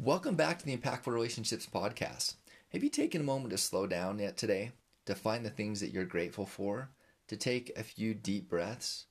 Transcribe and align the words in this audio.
Welcome 0.00 0.36
back 0.36 0.60
to 0.60 0.64
the 0.64 0.76
Impactful 0.76 1.12
Relationships 1.12 1.66
Podcast. 1.66 2.36
Have 2.68 2.84
you 2.84 2.88
taken 2.88 3.20
a 3.20 3.24
moment 3.24 3.50
to 3.50 3.58
slow 3.58 3.84
down 3.84 4.20
yet 4.20 4.36
today? 4.36 4.70
To 5.06 5.16
find 5.16 5.44
the 5.44 5.50
things 5.50 5.80
that 5.80 5.90
you're 5.90 6.04
grateful 6.04 6.46
for? 6.46 6.90
To 7.26 7.36
take 7.36 7.76
a 7.76 7.82
few 7.82 8.14
deep 8.14 8.48
breaths? 8.48 9.06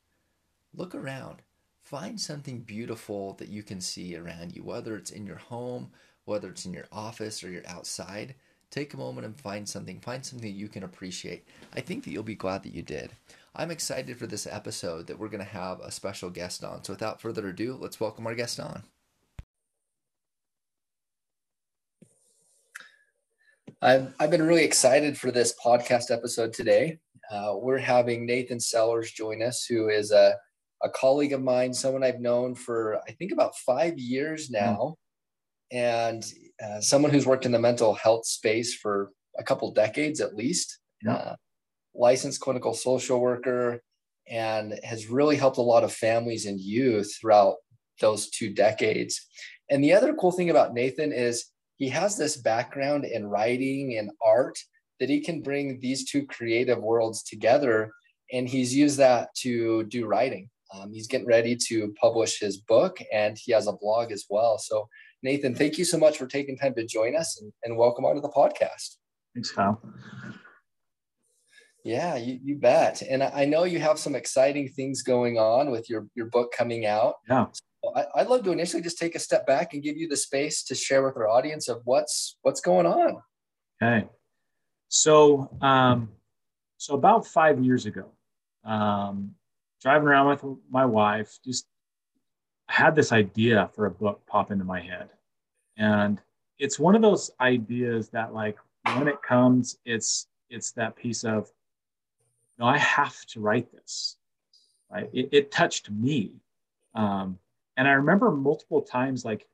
Look 0.73 0.95
around. 0.95 1.41
Find 1.81 2.21
something 2.21 2.61
beautiful 2.61 3.33
that 3.33 3.49
you 3.49 3.63
can 3.63 3.81
see 3.81 4.15
around 4.15 4.55
you, 4.55 4.63
whether 4.63 4.95
it's 4.95 5.11
in 5.11 5.27
your 5.27 5.35
home, 5.35 5.91
whether 6.23 6.47
it's 6.47 6.65
in 6.65 6.73
your 6.73 6.87
office 6.89 7.43
or 7.43 7.49
you're 7.49 7.67
outside. 7.67 8.35
Take 8.71 8.93
a 8.93 8.97
moment 8.97 9.25
and 9.25 9.37
find 9.37 9.67
something. 9.67 9.99
Find 9.99 10.25
something 10.25 10.55
you 10.55 10.69
can 10.69 10.83
appreciate. 10.83 11.45
I 11.75 11.81
think 11.81 12.05
that 12.05 12.11
you'll 12.11 12.23
be 12.23 12.33
glad 12.33 12.63
that 12.63 12.73
you 12.73 12.81
did. 12.81 13.11
I'm 13.53 13.71
excited 13.71 14.17
for 14.17 14.25
this 14.25 14.47
episode 14.47 15.07
that 15.07 15.19
we're 15.19 15.27
going 15.27 15.43
to 15.43 15.51
have 15.51 15.81
a 15.81 15.91
special 15.91 16.29
guest 16.29 16.63
on. 16.63 16.85
So 16.85 16.93
without 16.93 17.19
further 17.19 17.49
ado, 17.49 17.77
let's 17.77 17.99
welcome 17.99 18.25
our 18.25 18.35
guest 18.35 18.57
on. 18.57 18.83
I've, 23.81 24.11
I've 24.19 24.31
been 24.31 24.45
really 24.45 24.63
excited 24.63 25.17
for 25.17 25.31
this 25.31 25.53
podcast 25.63 26.09
episode 26.09 26.51
today. 26.51 26.97
Uh, 27.29 27.53
we're 27.55 27.77
having 27.77 28.25
Nathan 28.25 28.59
Sellers 28.59 29.11
join 29.11 29.43
us, 29.43 29.65
who 29.65 29.89
is 29.89 30.11
a, 30.11 30.35
a 30.81 30.89
colleague 30.89 31.33
of 31.33 31.43
mine, 31.43 31.73
someone 31.73 32.03
I've 32.03 32.19
known 32.19 32.55
for, 32.55 32.99
I 33.07 33.11
think, 33.11 33.31
about 33.31 33.55
five 33.55 33.99
years 33.99 34.49
now, 34.49 34.95
mm-hmm. 35.71 35.77
and 35.77 36.33
uh, 36.63 36.81
someone 36.81 37.11
who's 37.11 37.27
worked 37.27 37.45
in 37.45 37.51
the 37.51 37.59
mental 37.59 37.93
health 37.93 38.25
space 38.25 38.73
for 38.73 39.11
a 39.37 39.43
couple 39.43 39.69
decades 39.71 40.21
at 40.21 40.35
least. 40.35 40.79
Uh, 41.07 41.35
licensed 41.93 42.41
clinical 42.41 42.73
social 42.73 43.19
worker 43.19 43.81
and 44.27 44.79
has 44.83 45.07
really 45.07 45.35
helped 45.35 45.57
a 45.57 45.61
lot 45.61 45.83
of 45.83 45.93
families 45.93 46.45
and 46.45 46.59
youth 46.59 47.15
throughout 47.19 47.55
those 48.01 48.29
two 48.29 48.51
decades. 48.53 49.25
And 49.69 49.83
the 49.83 49.93
other 49.93 50.13
cool 50.15 50.31
thing 50.31 50.49
about 50.49 50.73
Nathan 50.73 51.11
is 51.11 51.45
he 51.77 51.89
has 51.89 52.17
this 52.17 52.37
background 52.37 53.05
in 53.05 53.27
writing 53.27 53.97
and 53.97 54.09
art 54.25 54.57
that 54.99 55.09
he 55.09 55.21
can 55.21 55.41
bring 55.41 55.79
these 55.79 56.09
two 56.09 56.25
creative 56.25 56.79
worlds 56.79 57.23
together. 57.23 57.91
And 58.33 58.49
he's 58.49 58.75
used 58.75 58.97
that 58.97 59.33
to 59.41 59.83
do 59.85 60.07
writing. 60.07 60.49
Um, 60.73 60.91
he's 60.91 61.07
getting 61.07 61.27
ready 61.27 61.55
to 61.67 61.93
publish 62.01 62.39
his 62.39 62.57
book 62.57 62.97
and 63.13 63.37
he 63.41 63.53
has 63.53 63.67
a 63.67 63.73
blog 63.73 64.11
as 64.11 64.25
well. 64.29 64.57
So, 64.57 64.89
Nathan, 65.23 65.55
thank 65.55 65.77
you 65.77 65.85
so 65.85 65.97
much 65.97 66.17
for 66.17 66.27
taking 66.27 66.57
time 66.57 66.73
to 66.75 66.85
join 66.85 67.15
us 67.15 67.39
and, 67.41 67.53
and 67.63 67.77
welcome 67.77 68.05
onto 68.05 68.21
the 68.21 68.29
podcast. 68.29 68.97
Thanks, 69.33 69.51
Kyle. 69.51 69.81
Yeah, 71.85 72.17
you, 72.17 72.39
you 72.43 72.55
bet. 72.57 73.01
And 73.01 73.23
I 73.23 73.45
know 73.45 73.63
you 73.63 73.79
have 73.79 73.97
some 73.97 74.15
exciting 74.15 74.67
things 74.69 75.03
going 75.03 75.37
on 75.37 75.71
with 75.71 75.89
your, 75.89 76.07
your 76.15 76.25
book 76.25 76.51
coming 76.51 76.85
out. 76.85 77.15
Yeah. 77.29 77.45
I, 77.95 78.23
would 78.23 78.29
love 78.29 78.43
to 78.43 78.51
initially 78.51 78.81
just 78.81 78.97
take 78.97 79.15
a 79.15 79.19
step 79.19 79.45
back 79.45 79.73
and 79.73 79.83
give 79.83 79.97
you 79.97 80.07
the 80.07 80.17
space 80.17 80.63
to 80.63 80.75
share 80.75 81.03
with 81.03 81.17
our 81.17 81.27
audience 81.27 81.67
of 81.67 81.81
what's 81.85 82.37
what's 82.41 82.61
going 82.61 82.85
on. 82.85 83.21
Okay, 83.81 84.07
so 84.87 85.49
um, 85.61 86.09
so 86.77 86.95
about 86.95 87.27
five 87.27 87.63
years 87.63 87.85
ago, 87.85 88.11
um, 88.63 89.35
driving 89.81 90.07
around 90.07 90.27
with 90.29 90.57
my 90.69 90.85
wife, 90.85 91.37
just 91.43 91.65
had 92.67 92.95
this 92.95 93.11
idea 93.11 93.69
for 93.73 93.85
a 93.85 93.91
book 93.91 94.21
pop 94.27 94.51
into 94.51 94.65
my 94.65 94.81
head, 94.81 95.09
and 95.77 96.19
it's 96.59 96.79
one 96.79 96.95
of 96.95 97.01
those 97.01 97.31
ideas 97.39 98.09
that 98.09 98.33
like 98.33 98.57
when 98.95 99.07
it 99.07 99.21
comes, 99.21 99.77
it's 99.85 100.27
it's 100.49 100.71
that 100.71 100.95
piece 100.95 101.23
of 101.23 101.51
no, 102.57 102.65
I 102.65 102.77
have 102.77 103.25
to 103.27 103.39
write 103.39 103.71
this. 103.71 104.17
Right? 104.91 105.09
It, 105.13 105.29
it 105.31 105.51
touched 105.51 105.91
me. 105.91 106.31
Um, 106.95 107.37
and 107.77 107.87
I 107.87 107.91
remember 107.91 108.31
multiple 108.31 108.81
times, 108.81 109.23
like 109.23 109.47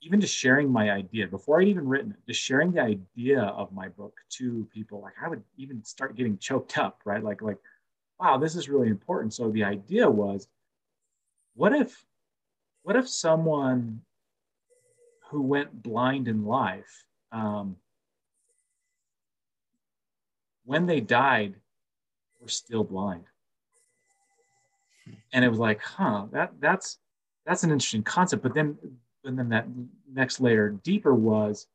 even 0.00 0.20
just 0.20 0.34
sharing 0.34 0.70
my 0.72 0.90
idea 0.90 1.26
before 1.26 1.60
I'd 1.60 1.68
even 1.68 1.86
written 1.86 2.12
it, 2.12 2.16
just 2.26 2.40
sharing 2.40 2.72
the 2.72 2.80
idea 2.80 3.42
of 3.42 3.70
my 3.72 3.88
book 3.88 4.14
to 4.30 4.66
people. 4.72 5.02
Like 5.02 5.12
I 5.22 5.28
would 5.28 5.42
even 5.58 5.84
start 5.84 6.16
getting 6.16 6.38
choked 6.38 6.78
up, 6.78 7.02
right? 7.04 7.22
Like, 7.22 7.42
like, 7.42 7.58
wow, 8.18 8.38
this 8.38 8.56
is 8.56 8.70
really 8.70 8.88
important. 8.88 9.34
So 9.34 9.50
the 9.50 9.64
idea 9.64 10.08
was, 10.08 10.48
what 11.54 11.74
if, 11.74 12.02
what 12.82 12.96
if 12.96 13.06
someone 13.08 14.00
who 15.28 15.42
went 15.42 15.82
blind 15.82 16.28
in 16.28 16.46
life, 16.46 17.04
um, 17.30 17.76
when 20.64 20.86
they 20.86 21.00
died, 21.00 21.56
were 22.40 22.48
still 22.48 22.84
blind? 22.84 23.24
And 25.32 25.44
it 25.44 25.48
was 25.48 25.58
like, 25.58 25.80
huh, 25.82 26.26
that 26.32 26.52
that's 26.58 26.98
that's 27.46 27.64
an 27.64 27.70
interesting 27.70 28.02
concept. 28.02 28.42
But 28.42 28.54
then, 28.54 28.76
and 29.24 29.38
then 29.38 29.48
that 29.50 29.66
next 30.12 30.40
layer 30.40 30.70
deeper 30.70 31.14
was, 31.14 31.66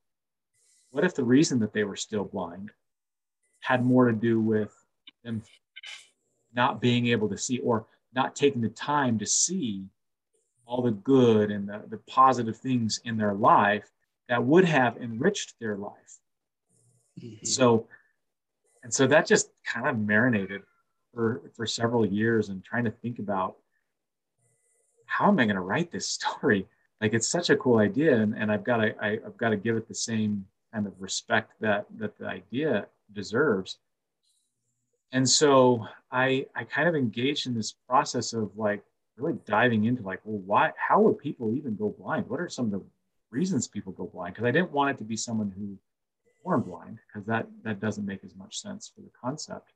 what 0.91 1.03
if 1.03 1.15
the 1.15 1.23
reason 1.23 1.59
that 1.59 1.73
they 1.73 1.83
were 1.83 1.95
still 1.95 2.23
blind 2.23 2.71
had 3.61 3.83
more 3.83 4.05
to 4.05 4.13
do 4.13 4.39
with 4.39 4.73
them 5.23 5.41
not 6.53 6.79
being 6.79 7.07
able 7.07 7.27
to 7.29 7.37
see 7.37 7.59
or 7.59 7.85
not 8.13 8.35
taking 8.35 8.61
the 8.61 8.69
time 8.69 9.19
to 9.19 9.25
see 9.25 9.83
all 10.65 10.81
the 10.81 10.91
good 10.91 11.51
and 11.51 11.67
the, 11.67 11.81
the 11.89 11.97
positive 12.07 12.57
things 12.57 13.01
in 13.03 13.17
their 13.17 13.33
life 13.33 13.91
that 14.29 14.43
would 14.43 14.65
have 14.65 14.97
enriched 14.97 15.53
their 15.59 15.75
life. 15.75 16.19
Mm-hmm. 17.21 17.45
So, 17.45 17.87
and 18.83 18.93
so 18.93 19.05
that 19.07 19.27
just 19.27 19.49
kind 19.65 19.87
of 19.87 19.99
marinated 19.99 20.61
for, 21.13 21.41
for 21.55 21.65
several 21.65 22.05
years 22.05 22.49
and 22.49 22.63
trying 22.63 22.85
to 22.85 22.91
think 22.91 23.19
about 23.19 23.57
how 25.17 25.29
am 25.29 25.39
I 25.39 25.45
going 25.45 25.55
to 25.55 25.61
write 25.61 25.91
this 25.91 26.09
story? 26.19 26.67
Like 27.01 27.13
it's 27.13 27.27
such 27.27 27.49
a 27.49 27.57
cool 27.57 27.79
idea, 27.79 28.15
and, 28.17 28.33
and 28.35 28.51
I've 28.51 28.63
got 28.63 28.77
to 28.77 28.95
I, 29.03 29.19
I've 29.25 29.37
got 29.37 29.49
to 29.49 29.57
give 29.57 29.75
it 29.75 29.87
the 29.87 29.95
same 29.95 30.45
kind 30.73 30.87
of 30.87 30.93
respect 30.99 31.51
that 31.61 31.85
that 31.97 32.17
the 32.17 32.25
idea 32.25 32.87
deserves. 33.13 33.77
And 35.11 35.27
so 35.29 35.85
I 36.11 36.47
I 36.55 36.63
kind 36.63 36.87
of 36.87 36.95
engaged 36.95 37.47
in 37.47 37.53
this 37.53 37.73
process 37.87 38.33
of 38.33 38.57
like 38.57 38.81
really 39.17 39.37
diving 39.45 39.85
into 39.85 40.03
like, 40.03 40.21
well, 40.23 40.41
why? 40.45 40.71
How 40.77 41.01
would 41.01 41.19
people 41.19 41.53
even 41.53 41.75
go 41.75 41.89
blind? 41.89 42.27
What 42.27 42.39
are 42.39 42.49
some 42.49 42.65
of 42.65 42.71
the 42.71 42.83
reasons 43.29 43.67
people 43.67 43.91
go 43.91 44.05
blind? 44.05 44.33
Because 44.33 44.47
I 44.47 44.51
didn't 44.51 44.71
want 44.71 44.91
it 44.91 44.97
to 44.99 45.03
be 45.03 45.17
someone 45.17 45.51
who 45.55 45.77
born 46.43 46.61
blind, 46.61 46.99
because 47.07 47.25
that 47.27 47.47
that 47.63 47.79
doesn't 47.79 48.05
make 48.05 48.23
as 48.23 48.35
much 48.35 48.61
sense 48.61 48.91
for 48.93 49.01
the 49.01 49.11
concept. 49.21 49.73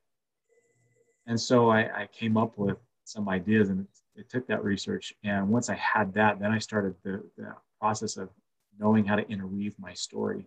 And 1.27 1.39
so 1.39 1.69
I, 1.69 1.81
I 2.03 2.07
came 2.07 2.37
up 2.37 2.57
with 2.57 2.77
some 3.09 3.27
ideas 3.27 3.69
and 3.69 3.87
it, 4.15 4.29
took 4.29 4.45
that 4.47 4.63
research. 4.63 5.13
And 5.23 5.49
once 5.49 5.69
I 5.69 5.75
had 5.75 6.13
that, 6.13 6.39
then 6.39 6.51
I 6.51 6.59
started 6.59 6.95
the, 7.03 7.23
the 7.37 7.55
process 7.79 8.17
of 8.17 8.29
knowing 8.77 9.05
how 9.05 9.15
to 9.15 9.27
interweave 9.29 9.75
my 9.79 9.93
story. 9.93 10.45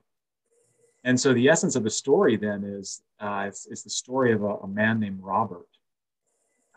And 1.04 1.18
so 1.18 1.32
the 1.32 1.48
essence 1.48 1.74
of 1.74 1.82
the 1.82 1.90
story 1.90 2.36
then 2.36 2.62
is 2.62 3.02
uh, 3.18 3.46
it's, 3.48 3.66
it's, 3.66 3.82
the 3.82 3.90
story 3.90 4.32
of 4.32 4.42
a, 4.42 4.54
a, 4.56 4.68
man 4.68 5.00
named 5.00 5.18
Robert 5.20 5.66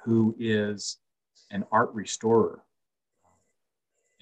who 0.03 0.35
is 0.39 0.97
an 1.51 1.63
art 1.71 1.93
restorer. 1.93 2.63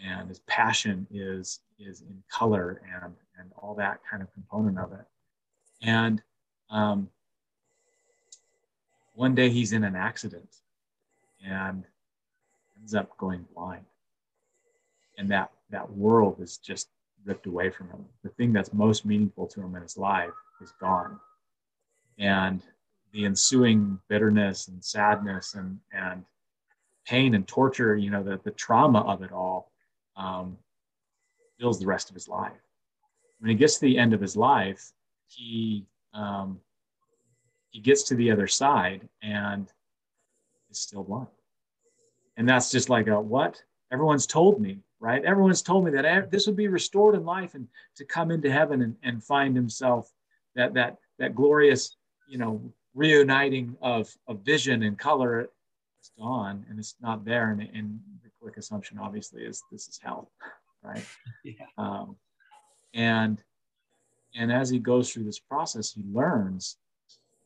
And 0.03 0.27
his 0.27 0.39
passion 0.39 1.07
is, 1.09 1.61
is 1.79 2.01
in 2.01 2.21
color 2.29 2.81
and, 2.93 3.13
and 3.39 3.51
all 3.57 3.75
that 3.75 3.99
kind 4.09 4.21
of 4.21 4.33
component 4.33 4.77
of 4.77 4.91
it. 4.91 5.05
And 5.81 6.21
um, 6.69 7.09
one 9.13 9.35
day 9.35 9.49
he's 9.49 9.71
in 9.71 9.85
an 9.85 9.95
accident 9.95 10.57
and 11.45 11.83
ends 12.79 12.95
up 12.95 13.15
going 13.17 13.45
blind. 13.53 13.85
And 15.17 15.29
that 15.31 15.51
that 15.69 15.89
world 15.91 16.39
is 16.39 16.57
just 16.57 16.89
ripped 17.25 17.47
away 17.47 17.69
from 17.69 17.89
him. 17.89 18.05
The 18.23 18.29
thing 18.29 18.53
that's 18.53 18.73
most 18.73 19.05
meaningful 19.05 19.47
to 19.47 19.61
him 19.61 19.75
in 19.75 19.81
his 19.81 19.97
life 19.97 20.33
is 20.61 20.73
gone. 20.79 21.19
And 22.19 22.61
the 23.11 23.25
ensuing 23.25 23.99
bitterness 24.07 24.67
and 24.67 24.83
sadness 24.83 25.53
and, 25.53 25.79
and 25.93 26.23
pain 27.05 27.35
and 27.35 27.47
torture, 27.47 27.95
you 27.95 28.09
know, 28.09 28.23
the, 28.23 28.39
the 28.43 28.51
trauma 28.51 29.01
of 29.01 29.21
it 29.21 29.31
all 29.31 29.71
um, 30.15 30.57
fills 31.59 31.79
the 31.79 31.85
rest 31.85 32.09
of 32.09 32.15
his 32.15 32.27
life. 32.27 32.51
When 33.39 33.49
he 33.49 33.55
gets 33.55 33.75
to 33.75 33.81
the 33.81 33.97
end 33.97 34.13
of 34.13 34.21
his 34.21 34.35
life, 34.35 34.91
he 35.27 35.85
um, 36.13 36.59
he 37.71 37.79
gets 37.79 38.03
to 38.03 38.15
the 38.15 38.29
other 38.29 38.47
side 38.47 39.09
and 39.23 39.67
is 40.73 40.81
still 40.81 41.03
blind. 41.03 41.27
And 42.37 42.47
that's 42.47 42.71
just 42.71 42.89
like 42.89 43.07
a 43.07 43.19
what? 43.19 43.61
Everyone's 43.91 44.25
told 44.25 44.59
me, 44.59 44.79
right? 44.99 45.23
Everyone's 45.23 45.61
told 45.61 45.85
me 45.85 45.91
that 45.91 46.31
this 46.31 46.47
would 46.47 46.55
be 46.55 46.67
restored 46.67 47.15
in 47.15 47.25
life 47.25 47.53
and 47.53 47.67
to 47.95 48.05
come 48.05 48.31
into 48.31 48.51
heaven 48.51 48.81
and, 48.81 48.95
and 49.03 49.23
find 49.23 49.55
himself 49.55 50.11
that 50.55 50.73
that 50.73 50.97
that 51.19 51.35
glorious, 51.35 51.95
you 52.27 52.37
know, 52.37 52.61
reuniting 52.95 53.77
of, 53.81 54.09
of 54.27 54.39
vision 54.41 54.83
and 54.83 54.97
color. 54.97 55.49
It's 55.99 56.11
gone 56.17 56.65
and 56.69 56.79
it's 56.79 56.95
not 57.01 57.23
there. 57.23 57.51
And, 57.51 57.61
and 57.61 57.99
the 58.23 58.29
quick 58.41 58.57
assumption 58.57 58.97
obviously 58.97 59.43
is 59.43 59.63
this 59.71 59.87
is 59.87 59.99
hell, 60.01 60.31
right? 60.83 61.05
Yeah. 61.43 61.65
Um, 61.77 62.15
and 62.93 63.43
and 64.35 64.51
as 64.51 64.69
he 64.69 64.79
goes 64.79 65.11
through 65.11 65.25
this 65.25 65.39
process, 65.39 65.91
he 65.91 66.03
learns 66.11 66.77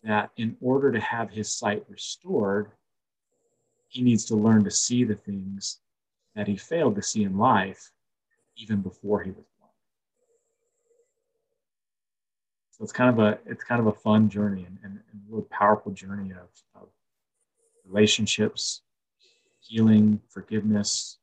that 0.04 0.32
in 0.38 0.56
order 0.62 0.92
to 0.92 1.00
have 1.00 1.30
his 1.30 1.52
sight 1.52 1.84
restored, 1.90 2.72
he 3.88 4.02
needs 4.02 4.26
to 4.26 4.36
learn 4.36 4.64
to 4.64 4.72
see 4.72 5.04
the 5.04 5.16
things 5.16 5.80
that 6.36 6.48
he 6.48 6.56
failed 6.56 6.96
to 6.96 7.02
see 7.02 7.24
in 7.24 7.38
life 7.38 7.92
even 8.58 8.82
before 8.82 9.22
he 9.22 9.32
was 9.32 9.46
born. 9.60 9.72
so 12.72 12.84
it's 12.84 12.94
kind 12.94 13.10
of 13.10 13.20
a 13.20 13.40
it's 13.46 13.64
kind 13.64 13.82
of 13.82 13.88
a 13.88 13.92
fun 13.92 14.30
journey 14.30 14.66
and, 14.66 14.78
and, 14.84 15.00
and 15.12 15.22
a 15.22 15.32
really 15.32 15.46
powerful 15.50 15.92
journey 15.92 16.32
of, 16.32 16.82
of 16.82 16.90
relationships, 17.86 18.82
healing, 19.60 20.20
forgiveness, 20.30 21.18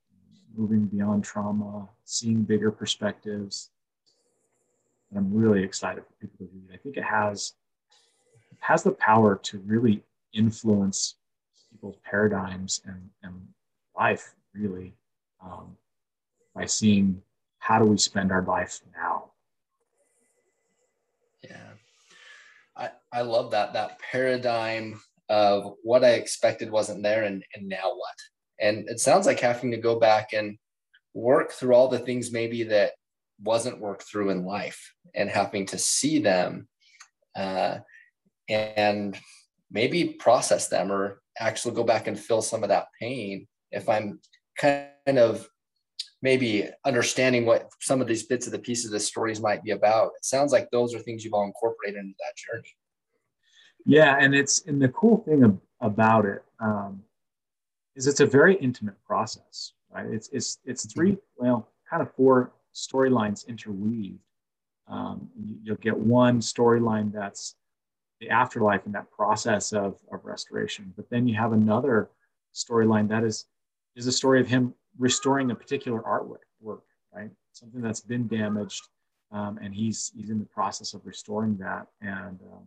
moving 0.56 0.86
beyond 0.86 1.22
trauma, 1.22 1.88
seeing 2.04 2.42
bigger 2.42 2.70
perspectives. 2.70 3.70
And 5.10 5.18
I'm 5.18 5.32
really 5.32 5.62
excited 5.62 6.04
for 6.04 6.12
people 6.20 6.46
to 6.46 6.52
read. 6.52 6.70
I 6.72 6.78
think 6.78 6.96
it 6.96 7.04
has 7.04 7.52
has 8.60 8.82
the 8.82 8.92
power 8.92 9.36
to 9.36 9.58
really 9.58 10.02
influence 10.32 11.16
people's 11.84 12.00
paradigms 12.02 12.80
and, 12.86 13.10
and 13.22 13.34
life 13.94 14.34
really 14.54 14.94
um, 15.44 15.76
by 16.54 16.64
seeing 16.64 17.20
how 17.58 17.78
do 17.78 17.84
we 17.84 17.98
spend 17.98 18.32
our 18.32 18.42
life 18.42 18.80
now. 18.96 19.24
Yeah. 21.42 21.72
I 22.74 22.88
i 23.12 23.20
love 23.20 23.50
that 23.50 23.74
that 23.74 23.98
paradigm 24.00 24.98
of 25.28 25.74
what 25.82 26.04
i 26.04 26.12
expected 26.12 26.70
wasn't 26.70 27.02
there 27.02 27.24
and 27.24 27.44
and 27.54 27.68
now 27.68 27.94
what? 27.94 28.16
And 28.58 28.88
it 28.88 28.98
sounds 28.98 29.26
like 29.26 29.40
having 29.40 29.70
to 29.72 29.76
go 29.76 30.00
back 30.00 30.32
and 30.32 30.56
work 31.12 31.52
through 31.52 31.74
all 31.74 31.88
the 31.88 31.98
things 31.98 32.32
maybe 32.32 32.62
that 32.64 32.92
wasn't 33.42 33.80
worked 33.80 34.04
through 34.04 34.30
in 34.30 34.46
life 34.46 34.94
and 35.14 35.28
having 35.28 35.66
to 35.66 35.76
see 35.76 36.18
them 36.18 36.66
uh, 37.36 37.78
and 38.48 39.18
maybe 39.70 40.16
process 40.18 40.68
them 40.68 40.90
or 40.90 41.20
actually 41.38 41.74
go 41.74 41.84
back 41.84 42.06
and 42.06 42.18
feel 42.18 42.42
some 42.42 42.62
of 42.62 42.68
that 42.68 42.86
pain 43.00 43.46
if 43.70 43.88
i'm 43.88 44.20
kind 44.58 45.18
of 45.18 45.48
maybe 46.22 46.68
understanding 46.86 47.44
what 47.44 47.68
some 47.80 48.00
of 48.00 48.06
these 48.06 48.22
bits 48.24 48.46
of 48.46 48.52
the 48.52 48.58
pieces 48.58 48.86
of 48.86 48.92
the 48.92 49.00
stories 49.00 49.42
might 49.42 49.62
be 49.62 49.72
about. 49.72 50.06
It 50.16 50.24
sounds 50.24 50.52
like 50.52 50.70
those 50.70 50.94
are 50.94 50.98
things 50.98 51.22
you've 51.22 51.34
all 51.34 51.44
incorporated 51.44 52.00
into 52.00 52.14
that 52.18 52.34
journey. 52.34 52.68
Yeah 53.84 54.16
and 54.18 54.34
it's 54.34 54.64
and 54.64 54.80
the 54.80 54.88
cool 54.88 55.18
thing 55.18 55.60
about 55.82 56.24
it 56.24 56.42
um, 56.60 57.02
is 57.94 58.06
it's 58.06 58.20
a 58.20 58.26
very 58.26 58.54
intimate 58.54 58.96
process 59.04 59.74
right? 59.94 60.06
It's 60.06 60.28
it's 60.32 60.58
it's 60.64 60.92
three 60.92 61.16
well 61.36 61.68
kind 61.88 62.02
of 62.02 62.12
four 62.14 62.52
storylines 62.74 63.46
interweaved. 63.46 64.18
Um, 64.88 65.30
you'll 65.62 65.76
get 65.76 65.96
one 65.96 66.40
storyline 66.40 67.12
that's 67.12 67.54
afterlife 68.30 68.86
and 68.86 68.94
that 68.94 69.10
process 69.10 69.72
of, 69.72 69.98
of 70.12 70.24
restoration. 70.24 70.92
But 70.96 71.10
then 71.10 71.26
you 71.26 71.34
have 71.36 71.52
another 71.52 72.10
storyline 72.54 73.08
that 73.08 73.24
is 73.24 73.46
is 73.96 74.06
a 74.06 74.12
story 74.12 74.40
of 74.40 74.48
him 74.48 74.74
restoring 74.98 75.50
a 75.50 75.54
particular 75.54 76.00
artwork 76.02 76.44
work, 76.60 76.84
right? 77.14 77.30
Something 77.52 77.80
that's 77.80 78.00
been 78.00 78.26
damaged, 78.26 78.88
um, 79.30 79.58
and 79.62 79.74
he's 79.74 80.12
he's 80.16 80.30
in 80.30 80.38
the 80.38 80.46
process 80.46 80.94
of 80.94 81.04
restoring 81.04 81.56
that, 81.58 81.86
and 82.00 82.38
um, 82.52 82.64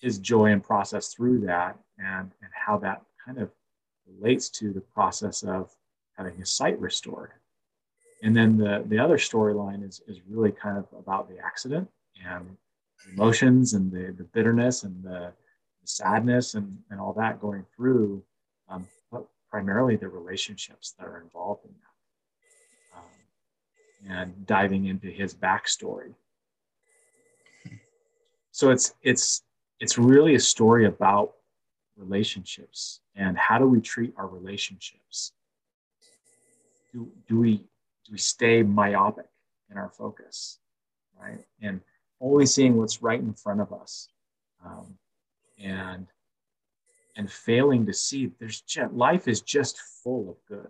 his 0.00 0.18
joy 0.18 0.46
and 0.52 0.62
process 0.62 1.12
through 1.12 1.40
that, 1.40 1.78
and 1.98 2.30
and 2.42 2.50
how 2.52 2.78
that 2.78 3.02
kind 3.24 3.38
of 3.38 3.50
relates 4.06 4.48
to 4.48 4.72
the 4.72 4.80
process 4.80 5.42
of 5.42 5.74
having 6.16 6.36
his 6.36 6.50
sight 6.50 6.78
restored. 6.80 7.32
And 8.22 8.34
then 8.34 8.56
the 8.56 8.84
the 8.86 8.98
other 8.98 9.18
storyline 9.18 9.86
is 9.86 10.00
is 10.08 10.20
really 10.28 10.52
kind 10.52 10.78
of 10.78 10.86
about 10.98 11.28
the 11.28 11.38
accident 11.38 11.88
and 12.24 12.56
emotions 13.12 13.74
and 13.74 13.90
the, 13.90 14.12
the 14.12 14.24
bitterness 14.24 14.82
and 14.82 15.02
the, 15.02 15.32
the 15.80 15.86
sadness 15.86 16.54
and, 16.54 16.78
and 16.90 17.00
all 17.00 17.12
that 17.14 17.40
going 17.40 17.64
through, 17.74 18.22
um, 18.68 18.86
but 19.10 19.26
primarily 19.50 19.96
the 19.96 20.08
relationships 20.08 20.94
that 20.98 21.06
are 21.06 21.20
involved 21.20 21.64
in 21.64 21.70
that. 21.72 22.98
Um, 22.98 24.18
and 24.18 24.46
diving 24.46 24.86
into 24.86 25.08
his 25.08 25.34
backstory. 25.34 26.14
So 28.52 28.70
it's 28.70 28.94
it's 29.02 29.42
it's 29.80 29.98
really 29.98 30.34
a 30.34 30.40
story 30.40 30.86
about 30.86 31.34
relationships 31.96 33.00
and 33.14 33.36
how 33.36 33.58
do 33.58 33.66
we 33.66 33.80
treat 33.80 34.14
our 34.16 34.26
relationships? 34.26 35.32
Do, 36.92 37.10
do 37.28 37.38
we 37.38 37.56
do 37.56 38.12
we 38.12 38.18
stay 38.18 38.62
myopic 38.62 39.28
in 39.70 39.76
our 39.76 39.90
focus, 39.90 40.58
right? 41.20 41.38
And 41.60 41.80
only 42.20 42.46
seeing 42.46 42.76
what's 42.76 43.02
right 43.02 43.20
in 43.20 43.34
front 43.34 43.60
of 43.60 43.72
us. 43.72 44.08
Um, 44.64 44.98
and 45.62 46.06
and 47.16 47.30
failing 47.30 47.86
to 47.86 47.94
see 47.94 48.30
there's 48.38 48.60
just, 48.60 48.92
life 48.92 49.26
is 49.26 49.40
just 49.40 49.80
full 50.04 50.28
of 50.28 50.36
good. 50.46 50.68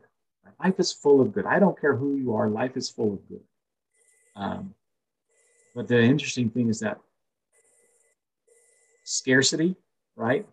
Life 0.62 0.78
is 0.78 0.92
full 0.92 1.20
of 1.20 1.32
good. 1.32 1.44
I 1.44 1.58
don't 1.58 1.80
care 1.80 1.96
who 1.96 2.14
you 2.14 2.36
are 2.36 2.48
life 2.48 2.76
is 2.76 2.88
full 2.88 3.14
of 3.14 3.28
good. 3.28 3.42
Um, 4.36 4.74
but 5.74 5.88
the 5.88 6.00
interesting 6.00 6.48
thing 6.50 6.68
is 6.68 6.78
that 6.80 7.00
scarcity 9.02 9.74
right? 10.16 10.46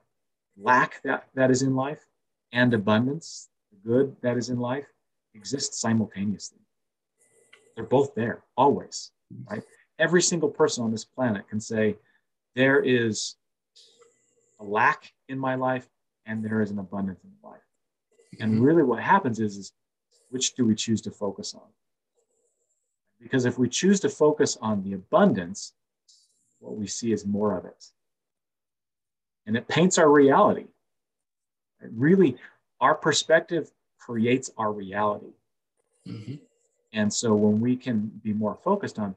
Lack 0.57 1.01
that 1.03 1.27
that 1.33 1.49
is 1.49 1.63
in 1.63 1.75
life 1.75 2.05
and 2.51 2.73
abundance 2.73 3.49
the 3.71 3.89
good 3.89 4.15
that 4.21 4.37
is 4.37 4.49
in 4.49 4.59
life 4.59 4.85
exist 5.33 5.73
simultaneously. 5.73 6.59
They're 7.75 7.85
both 7.85 8.13
there 8.13 8.43
always 8.55 9.11
right 9.49 9.63
every 9.99 10.21
single 10.21 10.49
person 10.49 10.83
on 10.83 10.91
this 10.91 11.05
planet 11.05 11.47
can 11.49 11.59
say, 11.59 11.95
there 12.55 12.81
is 12.81 13.35
a 14.59 14.63
lack 14.63 15.13
in 15.27 15.39
my 15.39 15.55
life 15.55 15.87
and 16.25 16.43
there 16.43 16.61
is 16.61 16.71
an 16.71 16.79
abundance 16.79 17.23
in 17.23 17.31
life. 17.43 17.59
And 18.39 18.53
mm-hmm. 18.53 18.63
really 18.63 18.83
what 18.83 19.01
happens 19.01 19.39
is, 19.39 19.57
is 19.57 19.73
which 20.29 20.55
do 20.55 20.65
we 20.65 20.75
choose 20.75 21.01
to 21.01 21.11
focus 21.11 21.53
on? 21.53 21.67
Because 23.21 23.45
if 23.45 23.57
we 23.57 23.69
choose 23.69 23.99
to 24.01 24.09
focus 24.09 24.57
on 24.61 24.83
the 24.83 24.93
abundance, 24.93 25.73
what 26.59 26.75
we 26.75 26.87
see 26.87 27.11
is 27.11 27.25
more 27.25 27.57
of 27.57 27.65
it. 27.65 27.85
And 29.45 29.55
it 29.55 29.67
paints 29.67 29.97
our 29.97 30.09
reality. 30.09 30.65
It 31.81 31.91
really, 31.93 32.37
our 32.79 32.95
perspective 32.95 33.71
creates 33.99 34.49
our 34.57 34.71
reality. 34.71 35.33
Mm-hmm. 36.07 36.35
And 36.93 37.13
so 37.13 37.33
when 37.33 37.59
we 37.59 37.75
can 37.75 38.11
be 38.23 38.33
more 38.33 38.57
focused 38.63 38.99
on 38.99 39.15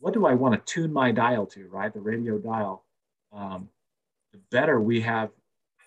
what 0.00 0.14
do 0.14 0.26
I 0.26 0.34
want 0.34 0.54
to 0.54 0.72
tune 0.72 0.92
my 0.92 1.10
dial 1.12 1.46
to, 1.46 1.68
right? 1.68 1.92
The 1.92 2.00
radio 2.00 2.38
dial. 2.38 2.84
Um, 3.32 3.68
the 4.32 4.38
better 4.50 4.80
we 4.80 5.00
have 5.00 5.30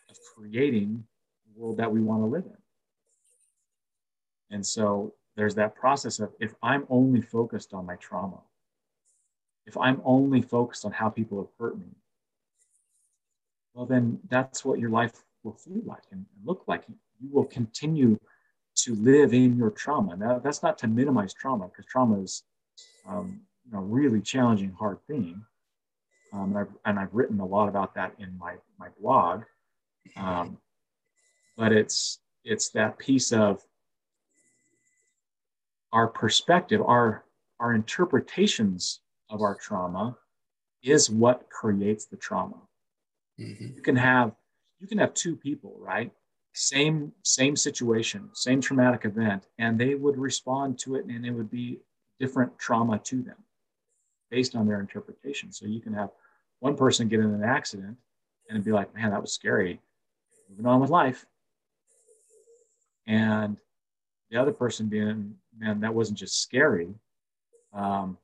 of 0.10 0.18
creating 0.36 1.04
the 1.46 1.62
world 1.62 1.78
that 1.78 1.92
we 1.92 2.02
want 2.02 2.22
to 2.24 2.28
live 2.28 2.46
in. 2.46 2.58
And 4.50 4.66
so 4.66 5.14
there's 5.36 5.56
that 5.56 5.76
process 5.76 6.20
of 6.20 6.34
if 6.40 6.54
I'm 6.62 6.86
only 6.90 7.22
focused 7.22 7.74
on 7.74 7.86
my 7.86 7.96
trauma, 7.96 8.42
if 9.66 9.78
I'm 9.78 10.02
only 10.04 10.42
focused 10.42 10.86
on 10.86 10.92
how 10.92 11.10
people 11.10 11.38
have 11.40 11.52
hurt 11.58 11.78
me, 11.78 11.86
well, 13.74 13.86
then 13.86 14.20
that's 14.30 14.66
what 14.66 14.80
your 14.80 14.90
life 14.90 15.24
will 15.44 15.54
feel 15.54 15.82
like 15.86 16.04
and 16.12 16.26
look 16.44 16.64
like. 16.68 16.84
You 17.22 17.30
will 17.32 17.46
continue 17.46 18.20
to 18.76 18.96
live 18.96 19.34
in 19.34 19.56
your 19.56 19.70
trauma. 19.70 20.18
Now, 20.18 20.40
that's 20.40 20.62
not 20.62 20.78
to 20.80 20.88
minimize 20.88 21.34
trauma 21.34 21.68
because 21.68 21.86
trauma 21.86 22.22
is 22.22 22.44
um, 23.08 23.42
you 23.72 23.78
know, 23.78 23.84
really 23.84 24.22
challenging, 24.22 24.72
hard 24.78 25.00
thing. 25.08 25.42
Um, 26.34 26.56
and, 26.56 26.58
I've, 26.58 26.76
and 26.86 27.00
I've 27.00 27.14
written 27.14 27.40
a 27.40 27.46
lot 27.46 27.70
about 27.70 27.96
that 27.96 28.14
in 28.20 28.38
my, 28.38 28.56
my 28.80 28.88
blog. 29.00 29.44
Um, 30.16 30.58
but 31.58 31.72
it's, 31.72 32.20
it's 32.44 32.70
that 32.70 32.98
piece 32.98 33.32
of 33.32 33.64
our 35.94 36.08
perspective, 36.08 36.82
our, 36.82 37.24
our 37.60 37.74
interpretations 37.74 39.02
of 39.30 39.42
our 39.42 39.56
trauma 39.56 40.18
is 40.84 41.10
what 41.10 41.50
creates 41.50 42.06
the 42.06 42.18
trauma. 42.18 42.58
Mm-hmm. 43.40 43.76
You 43.76 43.82
can 43.82 43.96
have, 43.96 44.34
you 44.80 44.88
can 44.88 44.98
have 44.98 45.14
two 45.14 45.36
people, 45.36 45.76
right? 45.80 46.12
Same, 46.54 47.14
same 47.24 47.56
situation, 47.56 48.30
same 48.34 48.60
traumatic 48.60 49.06
event, 49.06 49.48
and 49.60 49.80
they 49.80 49.96
would 49.96 50.18
respond 50.18 50.80
to 50.80 50.96
it 50.96 51.06
and 51.06 51.26
it 51.26 51.32
would 51.32 51.52
be 51.52 51.80
different 52.20 52.58
trauma 52.58 53.00
to 53.00 53.22
them 53.22 53.38
based 54.32 54.56
on 54.56 54.66
their 54.66 54.80
interpretation. 54.80 55.52
So 55.52 55.68
you 55.68 55.82
can 55.82 55.94
have 55.94 56.10
one 56.60 56.76
person 56.76 57.08
get 57.08 57.20
in 57.20 57.32
an 57.32 57.44
accident 57.44 57.98
and 58.50 58.64
be 58.64 58.72
like, 58.72 58.96
man, 58.96 59.12
that 59.12 59.22
was 59.22 59.34
scary. 59.34 59.80
Moving 60.50 60.66
on 60.66 60.80
with 60.80 60.90
life. 60.90 61.26
And 63.06 63.58
the 64.30 64.38
other 64.38 64.54
person 64.54 64.88
being, 64.88 65.36
man, 65.58 65.82
that 65.82 65.94
wasn't 65.94 66.18
just 66.18 66.42
scary. 66.42 66.96
Um, 67.74 68.18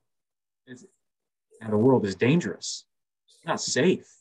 and 0.68 1.72
the 1.72 1.78
world 1.78 2.06
is 2.06 2.16
dangerous, 2.16 2.86
it's 3.28 3.46
not 3.46 3.62
safe. 3.62 4.14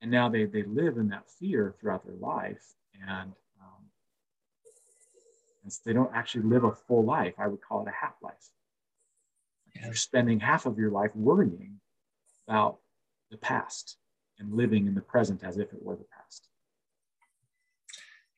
And 0.00 0.10
now 0.10 0.28
they, 0.28 0.44
they 0.44 0.62
live 0.64 0.98
in 0.98 1.08
that 1.08 1.30
fear 1.30 1.74
throughout 1.80 2.04
their 2.04 2.16
life. 2.16 2.74
And, 3.00 3.32
um, 3.60 3.84
and 5.62 5.72
so 5.72 5.80
they 5.84 5.94
don't 5.94 6.14
actually 6.14 6.44
live 6.44 6.64
a 6.64 6.72
full 6.72 7.04
life. 7.04 7.34
I 7.38 7.48
would 7.48 7.62
call 7.62 7.82
it 7.82 7.88
a 7.88 8.04
half 8.04 8.14
life 8.22 8.50
you're 9.74 9.94
spending 9.94 10.40
half 10.40 10.66
of 10.66 10.78
your 10.78 10.90
life 10.90 11.10
worrying 11.14 11.80
about 12.46 12.78
the 13.30 13.38
past 13.38 13.96
and 14.38 14.52
living 14.52 14.86
in 14.86 14.94
the 14.94 15.00
present 15.00 15.42
as 15.44 15.58
if 15.58 15.72
it 15.72 15.82
were 15.82 15.96
the 15.96 16.06
past. 16.16 16.48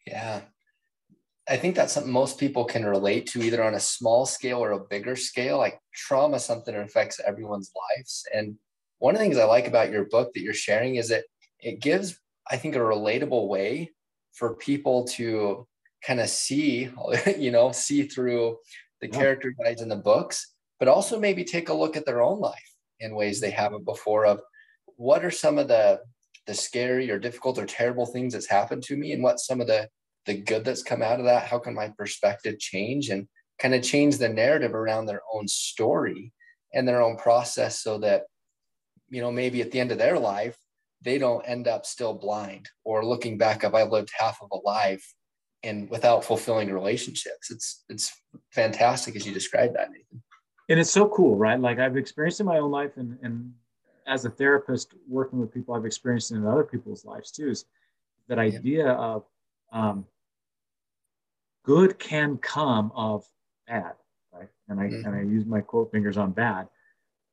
Yeah. 0.06 0.42
I 1.48 1.56
think 1.56 1.76
that's 1.76 1.92
something 1.92 2.12
most 2.12 2.38
people 2.38 2.64
can 2.64 2.84
relate 2.84 3.26
to 3.28 3.42
either 3.42 3.62
on 3.62 3.74
a 3.74 3.80
small 3.80 4.26
scale 4.26 4.62
or 4.62 4.72
a 4.72 4.80
bigger 4.80 5.14
scale. 5.14 5.58
Like 5.58 5.78
trauma, 5.94 6.40
something 6.40 6.74
that 6.74 6.82
affects 6.82 7.20
everyone's 7.24 7.70
lives. 7.96 8.24
And 8.34 8.56
one 8.98 9.14
of 9.14 9.18
the 9.18 9.24
things 9.24 9.38
I 9.38 9.44
like 9.44 9.68
about 9.68 9.90
your 9.90 10.06
book 10.06 10.32
that 10.34 10.40
you're 10.40 10.54
sharing 10.54 10.96
is 10.96 11.08
that 11.10 11.24
it 11.60 11.80
gives, 11.80 12.18
I 12.50 12.56
think, 12.56 12.74
a 12.74 12.80
relatable 12.80 13.48
way 13.48 13.92
for 14.32 14.56
people 14.56 15.04
to 15.04 15.66
kind 16.04 16.20
of 16.20 16.28
see, 16.28 16.90
you 17.38 17.50
know, 17.50 17.72
see 17.72 18.04
through 18.04 18.56
the 19.00 19.08
yeah. 19.08 19.18
character 19.18 19.54
guides 19.62 19.82
in 19.82 19.88
the 19.88 19.96
books, 19.96 20.54
but 20.78 20.88
also 20.88 21.18
maybe 21.18 21.44
take 21.44 21.68
a 21.68 21.74
look 21.74 21.96
at 21.96 22.06
their 22.06 22.22
own 22.22 22.40
life 22.40 22.72
in 23.00 23.14
ways 23.14 23.40
they 23.40 23.50
haven't 23.50 23.84
before 23.84 24.26
of 24.26 24.40
what 24.96 25.24
are 25.24 25.30
some 25.30 25.58
of 25.58 25.68
the 25.68 26.00
the 26.46 26.54
scary 26.54 27.10
or 27.10 27.18
difficult 27.18 27.58
or 27.58 27.66
terrible 27.66 28.06
things 28.06 28.32
that's 28.32 28.48
happened 28.48 28.82
to 28.82 28.96
me 28.96 29.12
and 29.12 29.22
what 29.22 29.40
some 29.40 29.60
of 29.60 29.66
the 29.66 29.88
the 30.26 30.34
good 30.34 30.64
that's 30.64 30.82
come 30.82 31.02
out 31.02 31.20
of 31.20 31.26
that? 31.26 31.46
How 31.46 31.58
can 31.58 31.74
my 31.74 31.92
perspective 31.96 32.58
change 32.58 33.10
and 33.10 33.28
kind 33.60 33.74
of 33.74 33.82
change 33.82 34.18
the 34.18 34.28
narrative 34.28 34.74
around 34.74 35.06
their 35.06 35.22
own 35.32 35.46
story 35.46 36.32
and 36.74 36.86
their 36.86 37.00
own 37.00 37.16
process 37.16 37.80
so 37.80 37.98
that 37.98 38.24
you 39.08 39.20
know 39.20 39.32
maybe 39.32 39.60
at 39.60 39.70
the 39.70 39.80
end 39.80 39.92
of 39.92 39.98
their 39.98 40.18
life 40.18 40.56
they 41.02 41.18
don't 41.18 41.44
end 41.44 41.68
up 41.68 41.86
still 41.86 42.14
blind 42.14 42.68
or 42.84 43.04
looking 43.04 43.38
back 43.38 43.62
of 43.62 43.74
i've 43.74 43.92
lived 43.92 44.10
half 44.18 44.38
of 44.42 44.48
a 44.50 44.56
life 44.56 45.14
and 45.62 45.90
without 45.90 46.24
fulfilling 46.24 46.72
relationships. 46.72 47.50
It's 47.50 47.84
it's 47.88 48.12
fantastic 48.52 49.16
as 49.16 49.26
you 49.26 49.32
described 49.32 49.74
that 49.74 49.90
nathan 49.90 50.22
and 50.68 50.80
it's 50.80 50.90
so 50.90 51.08
cool 51.08 51.36
right 51.36 51.60
like 51.60 51.78
i've 51.78 51.96
experienced 51.96 52.40
in 52.40 52.46
my 52.46 52.58
own 52.58 52.70
life 52.70 52.96
and 52.96 53.18
and 53.22 53.52
as 54.06 54.24
a 54.24 54.30
therapist 54.30 54.94
working 55.08 55.40
with 55.40 55.52
people 55.52 55.74
i've 55.74 55.86
experienced 55.86 56.30
in 56.30 56.46
other 56.46 56.64
people's 56.64 57.04
lives 57.04 57.30
too 57.30 57.48
is 57.48 57.64
that 58.28 58.38
idea 58.38 58.88
of 58.88 59.24
um, 59.72 60.04
good 61.64 61.98
can 61.98 62.38
come 62.38 62.92
of 62.94 63.24
bad, 63.66 63.92
right? 64.32 64.48
And 64.68 64.80
I 64.80 64.84
mm-hmm. 64.84 65.06
and 65.06 65.14
I 65.14 65.22
use 65.22 65.44
my 65.44 65.60
quote 65.60 65.90
fingers 65.90 66.16
on 66.16 66.32
bad 66.32 66.68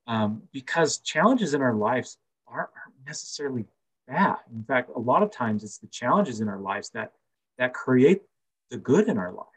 um, 0.08 0.44
because 0.52 0.98
challenges 1.00 1.54
in 1.54 1.62
our 1.62 1.74
lives 1.74 2.18
aren't, 2.48 2.70
aren't 2.76 3.08
necessarily 3.08 3.66
bad. 4.08 4.38
In 4.54 4.64
fact, 4.64 4.92
a 4.96 5.00
lot 5.00 5.24
of 5.24 5.32
times 5.32 5.64
it's 5.64 5.78
the 5.78 5.88
challenges 5.88 6.42
in 6.42 6.50
our 6.50 6.60
lives 6.60 6.90
that 6.92 7.14
that 7.58 7.74
create 7.74 8.24
the 8.70 8.78
good 8.78 9.08
in 9.08 9.18
our 9.18 9.32
life. 9.32 9.48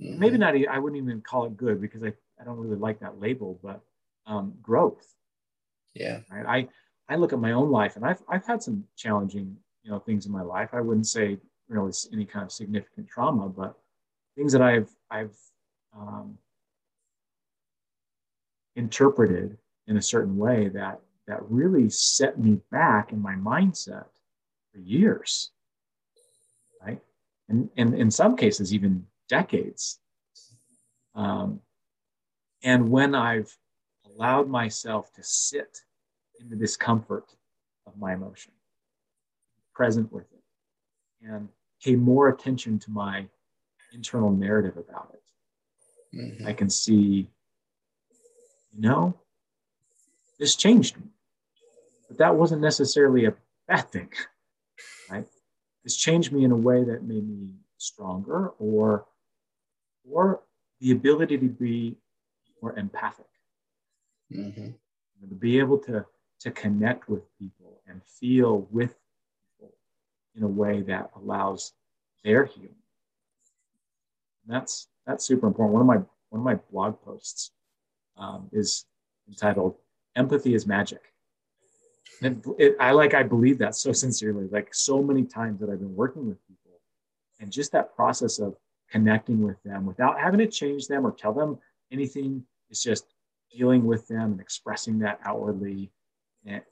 Mm-hmm. 0.00 0.18
Maybe 0.18 0.38
not. 0.38 0.54
I 0.70 0.78
wouldn't 0.78 1.02
even 1.02 1.20
call 1.22 1.46
it 1.46 1.56
good 1.56 1.80
because 1.80 2.02
I, 2.02 2.12
I 2.40 2.44
don't 2.44 2.58
really 2.58 2.76
like 2.76 3.00
that 3.00 3.20
label, 3.20 3.58
but 3.62 3.80
um, 4.26 4.54
growth. 4.62 5.14
Yeah. 5.94 6.20
Right? 6.30 6.68
I 7.08 7.12
I 7.12 7.16
look 7.16 7.32
at 7.32 7.40
my 7.40 7.52
own 7.52 7.70
life, 7.70 7.96
and 7.96 8.04
I've 8.04 8.22
I've 8.28 8.46
had 8.46 8.62
some 8.62 8.84
challenging 8.96 9.56
you 9.82 9.90
know 9.90 9.98
things 9.98 10.26
in 10.26 10.32
my 10.32 10.42
life. 10.42 10.70
I 10.72 10.80
wouldn't 10.80 11.06
say 11.06 11.38
really 11.68 11.92
any 12.12 12.24
kind 12.24 12.44
of 12.44 12.52
significant 12.52 13.08
trauma, 13.08 13.48
but 13.48 13.74
things 14.36 14.52
that 14.52 14.62
I've 14.62 14.90
I've 15.10 15.36
um, 15.96 16.38
interpreted 18.76 19.58
in 19.86 19.96
a 19.96 20.02
certain 20.02 20.36
way 20.36 20.68
that 20.68 21.00
that 21.26 21.42
really 21.50 21.90
set 21.90 22.38
me 22.38 22.60
back 22.70 23.12
in 23.12 23.20
my 23.20 23.34
mindset 23.34 24.06
for 24.72 24.78
years, 24.78 25.50
right? 26.84 27.00
And 27.48 27.68
and 27.76 27.94
in 27.94 28.10
some 28.10 28.36
cases 28.36 28.72
even 28.72 29.06
decades. 29.28 29.98
Um, 31.14 31.60
and 32.62 32.90
when 32.90 33.14
I've 33.14 33.56
allowed 34.06 34.48
myself 34.48 35.12
to 35.14 35.22
sit 35.22 35.80
in 36.40 36.48
the 36.48 36.56
discomfort 36.56 37.34
of 37.86 37.96
my 37.98 38.14
emotion, 38.14 38.52
present 39.74 40.12
with 40.12 40.26
it, 40.32 41.26
and 41.26 41.48
pay 41.82 41.96
more 41.96 42.28
attention 42.28 42.78
to 42.80 42.90
my 42.90 43.26
internal 43.92 44.30
narrative 44.30 44.76
about 44.76 45.14
it. 45.14 46.16
Mm-hmm. 46.16 46.46
I 46.46 46.52
can 46.52 46.68
see, 46.70 47.28
you 48.72 48.80
know, 48.80 49.14
this 50.38 50.56
changed 50.56 50.96
me. 50.96 51.06
But 52.08 52.18
that 52.18 52.34
wasn't 52.34 52.62
necessarily 52.62 53.26
a 53.26 53.34
bad 53.68 53.90
thing, 53.90 54.10
right? 55.10 55.26
This 55.84 55.96
changed 55.96 56.32
me 56.32 56.44
in 56.44 56.50
a 56.50 56.56
way 56.56 56.84
that 56.84 57.04
made 57.04 57.28
me 57.28 57.54
stronger 57.78 58.48
or 58.58 59.06
or 60.10 60.40
the 60.80 60.90
ability 60.92 61.38
to 61.38 61.48
be 61.48 61.96
more 62.62 62.78
empathic. 62.78 63.26
Mm-hmm. 64.32 64.70
To 65.28 65.34
be 65.34 65.58
able 65.58 65.78
to, 65.78 66.06
to 66.40 66.50
connect 66.50 67.08
with 67.08 67.22
people 67.38 67.80
and 67.86 68.02
feel 68.04 68.68
with 68.70 68.94
people 69.58 69.74
in 70.34 70.42
a 70.42 70.48
way 70.48 70.82
that 70.82 71.10
allows 71.16 71.72
their 72.24 72.44
healing. 72.44 72.74
And 74.46 74.54
that's 74.54 74.88
that's 75.06 75.24
super 75.24 75.46
important. 75.46 75.74
One 75.74 75.82
of 75.82 75.86
my 75.86 76.06
one 76.30 76.40
of 76.40 76.44
my 76.44 76.54
blog 76.70 77.00
posts 77.02 77.50
um, 78.16 78.48
is 78.52 78.86
entitled 79.28 79.76
"Empathy 80.16 80.54
is 80.54 80.66
Magic." 80.66 81.02
And 82.22 82.44
it, 82.44 82.54
it, 82.58 82.76
I 82.80 82.92
like 82.92 83.14
I 83.14 83.22
believe 83.22 83.58
that 83.58 83.74
so 83.74 83.92
sincerely. 84.04 84.48
Like 84.50 84.74
so 84.74 85.02
many 85.02 85.24
times 85.24 85.60
that 85.60 85.70
I've 85.70 85.80
been 85.80 85.96
working 85.96 86.26
with 86.26 86.38
people, 86.46 86.80
and 87.40 87.50
just 87.50 87.72
that 87.72 87.94
process 87.94 88.38
of 88.38 88.56
connecting 88.90 89.42
with 89.42 89.62
them 89.62 89.86
without 89.86 90.18
having 90.18 90.38
to 90.38 90.46
change 90.46 90.88
them 90.88 91.06
or 91.06 91.12
tell 91.12 91.32
them 91.32 91.58
anything. 91.92 92.44
It's 92.68 92.82
just 92.82 93.06
dealing 93.52 93.84
with 93.84 94.06
them 94.08 94.32
and 94.32 94.40
expressing 94.40 94.98
that 95.00 95.20
outwardly. 95.24 95.90
And 96.46 96.62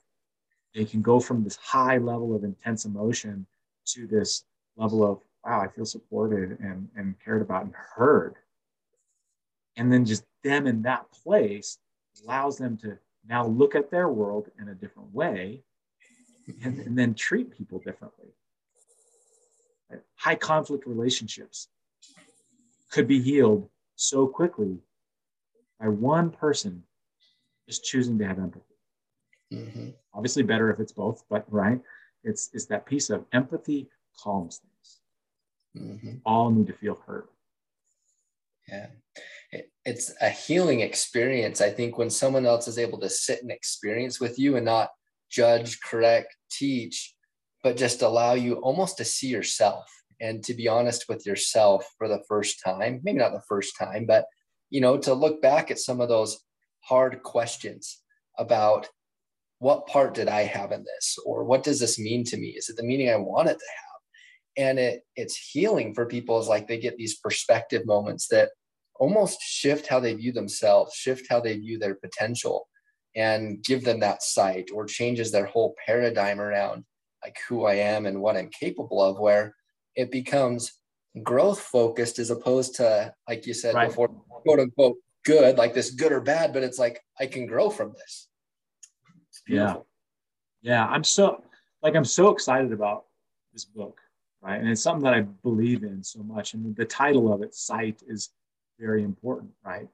they 0.73 0.85
can 0.85 1.01
go 1.01 1.19
from 1.19 1.43
this 1.43 1.57
high 1.57 1.97
level 1.97 2.35
of 2.35 2.43
intense 2.43 2.85
emotion 2.85 3.45
to 3.85 4.07
this 4.07 4.43
level 4.77 5.03
of 5.03 5.19
wow 5.43 5.61
i 5.61 5.67
feel 5.67 5.85
supported 5.85 6.59
and, 6.59 6.87
and 6.95 7.15
cared 7.23 7.41
about 7.41 7.63
and 7.63 7.73
heard 7.75 8.35
and 9.77 9.91
then 9.91 10.05
just 10.05 10.23
them 10.43 10.67
in 10.67 10.81
that 10.81 11.05
place 11.11 11.77
allows 12.23 12.57
them 12.57 12.77
to 12.77 12.97
now 13.27 13.45
look 13.45 13.75
at 13.75 13.91
their 13.91 14.09
world 14.09 14.49
in 14.59 14.69
a 14.69 14.75
different 14.75 15.13
way 15.13 15.63
and, 16.63 16.79
and 16.79 16.97
then 16.97 17.13
treat 17.13 17.51
people 17.51 17.79
differently 17.79 18.29
high 20.15 20.35
conflict 20.35 20.85
relationships 20.85 21.67
could 22.91 23.07
be 23.07 23.21
healed 23.21 23.69
so 23.95 24.27
quickly 24.27 24.77
by 25.79 25.87
one 25.87 26.29
person 26.29 26.83
just 27.67 27.83
choosing 27.83 28.17
to 28.19 28.27
have 28.27 28.39
empathy 28.39 28.69
Mm-hmm. 29.53 29.89
Obviously, 30.13 30.43
better 30.43 30.69
if 30.71 30.79
it's 30.79 30.91
both, 30.91 31.23
but 31.29 31.45
right, 31.49 31.79
it's 32.23 32.49
it's 32.53 32.65
that 32.67 32.85
piece 32.85 33.09
of 33.09 33.25
empathy 33.33 33.89
calms 34.21 34.61
things. 34.61 35.85
Mm-hmm. 35.85 36.17
All 36.25 36.51
need 36.51 36.67
to 36.67 36.73
feel 36.73 36.99
heard. 37.05 37.27
Yeah, 38.67 38.87
it, 39.51 39.71
it's 39.85 40.13
a 40.21 40.29
healing 40.29 40.81
experience. 40.81 41.61
I 41.61 41.71
think 41.71 41.97
when 41.97 42.09
someone 42.09 42.45
else 42.45 42.67
is 42.67 42.77
able 42.77 42.99
to 42.99 43.09
sit 43.09 43.41
and 43.41 43.51
experience 43.51 44.19
with 44.19 44.37
you 44.37 44.55
and 44.55 44.65
not 44.65 44.89
judge, 45.31 45.79
correct, 45.81 46.35
teach, 46.51 47.15
but 47.63 47.77
just 47.77 48.03
allow 48.03 48.33
you 48.33 48.55
almost 48.55 48.97
to 48.97 49.05
see 49.05 49.27
yourself 49.27 49.85
and 50.21 50.43
to 50.43 50.53
be 50.53 50.67
honest 50.67 51.05
with 51.09 51.25
yourself 51.25 51.87
for 51.97 52.07
the 52.07 52.21
first 52.27 52.61
time. 52.63 52.99
Maybe 53.03 53.17
not 53.17 53.31
the 53.31 53.41
first 53.47 53.75
time, 53.79 54.05
but 54.05 54.25
you 54.69 54.81
know, 54.81 54.97
to 54.97 55.13
look 55.13 55.41
back 55.41 55.71
at 55.71 55.79
some 55.79 56.01
of 56.01 56.09
those 56.09 56.39
hard 56.81 57.21
questions 57.23 57.99
about 58.37 58.87
what 59.59 59.87
part 59.87 60.13
did 60.13 60.27
I 60.27 60.43
have 60.43 60.71
in 60.71 60.83
this? 60.83 61.17
Or 61.25 61.43
what 61.43 61.63
does 61.63 61.79
this 61.79 61.99
mean 61.99 62.23
to 62.25 62.37
me? 62.37 62.49
Is 62.49 62.69
it 62.69 62.77
the 62.77 62.83
meaning 62.83 63.09
I 63.09 63.17
want 63.17 63.49
it 63.49 63.59
to 63.59 63.65
have? 63.65 64.67
And 64.67 64.79
it 64.79 65.01
it's 65.15 65.37
healing 65.37 65.93
for 65.93 66.05
people 66.05 66.39
is 66.39 66.47
like 66.47 66.67
they 66.67 66.79
get 66.79 66.97
these 66.97 67.19
perspective 67.19 67.85
moments 67.85 68.27
that 68.29 68.49
almost 68.95 69.41
shift 69.41 69.87
how 69.87 69.99
they 69.99 70.13
view 70.13 70.31
themselves, 70.31 70.93
shift 70.93 71.27
how 71.29 71.39
they 71.39 71.57
view 71.57 71.77
their 71.77 71.95
potential, 71.95 72.67
and 73.15 73.63
give 73.63 73.83
them 73.83 73.99
that 74.01 74.23
sight 74.23 74.69
or 74.73 74.85
changes 74.85 75.31
their 75.31 75.45
whole 75.45 75.75
paradigm 75.85 76.39
around 76.39 76.83
like 77.23 77.37
who 77.47 77.65
I 77.65 77.75
am 77.75 78.05
and 78.05 78.21
what 78.21 78.37
I'm 78.37 78.49
capable 78.49 79.01
of, 79.01 79.19
where 79.19 79.55
it 79.95 80.11
becomes 80.11 80.78
growth 81.23 81.59
focused 81.59 82.19
as 82.19 82.29
opposed 82.29 82.75
to, 82.75 83.13
like 83.27 83.45
you 83.45 83.53
said 83.53 83.75
right. 83.75 83.87
before, 83.87 84.09
quote 84.09 84.59
unquote, 84.59 84.97
good, 85.25 85.57
like 85.57 85.73
this 85.73 85.91
good 85.91 86.11
or 86.11 86.21
bad, 86.21 86.53
but 86.53 86.63
it's 86.63 86.79
like 86.79 87.01
I 87.19 87.25
can 87.25 87.45
grow 87.45 87.69
from 87.69 87.93
this. 87.93 88.27
Yeah. 89.47 89.77
yeah 90.61 90.85
i'm 90.85 91.03
so 91.03 91.43
like 91.81 91.95
i'm 91.95 92.05
so 92.05 92.29
excited 92.29 92.71
about 92.71 93.05
this 93.51 93.65
book 93.65 93.99
right? 94.41 94.59
And 94.59 94.69
it's 94.69 94.81
something 94.81 95.03
that 95.03 95.13
i 95.13 95.21
believe 95.21 95.83
in 95.83 96.03
so 96.03 96.21
much 96.21 96.53
and 96.53 96.75
the 96.75 96.85
title 96.85 97.33
of 97.33 97.41
it 97.41 97.55
sight 97.55 98.01
is 98.07 98.29
very 98.79 99.03
important 99.03 99.51
right? 99.63 99.87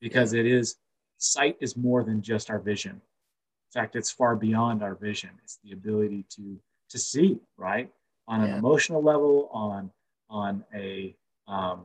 Because 0.00 0.32
it 0.32 0.44
is 0.46 0.76
sight 1.18 1.56
is 1.60 1.76
more 1.76 2.04
than 2.04 2.20
just 2.20 2.50
our 2.50 2.58
vision. 2.58 2.92
In 2.92 3.80
fact 3.80 3.96
it's 3.96 4.10
far 4.10 4.36
beyond 4.36 4.82
our 4.82 4.94
vision. 4.94 5.30
It's 5.42 5.58
the 5.64 5.72
ability 5.72 6.26
to 6.36 6.58
to 6.90 6.98
see 6.98 7.38
right? 7.56 7.90
On 8.28 8.40
an 8.42 8.50
yeah. 8.50 8.58
emotional 8.58 9.02
level 9.02 9.48
on 9.52 9.90
on 10.28 10.64
a 10.74 11.14
um, 11.48 11.84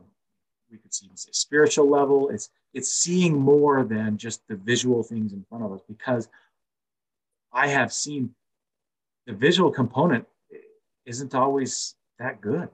we 0.70 0.78
could 0.78 0.92
even 1.04 1.16
say 1.16 1.30
spiritual 1.32 1.88
level 1.88 2.28
it's 2.30 2.50
it's 2.74 2.90
seeing 2.90 3.38
more 3.38 3.84
than 3.84 4.16
just 4.16 4.46
the 4.48 4.56
visual 4.56 5.02
things 5.02 5.32
in 5.32 5.44
front 5.48 5.64
of 5.64 5.72
us 5.72 5.80
because 5.86 6.28
I 7.52 7.68
have 7.68 7.92
seen 7.92 8.34
the 9.26 9.34
visual 9.34 9.70
component 9.70 10.26
isn't 11.04 11.34
always 11.34 11.94
that 12.18 12.40
good, 12.40 12.68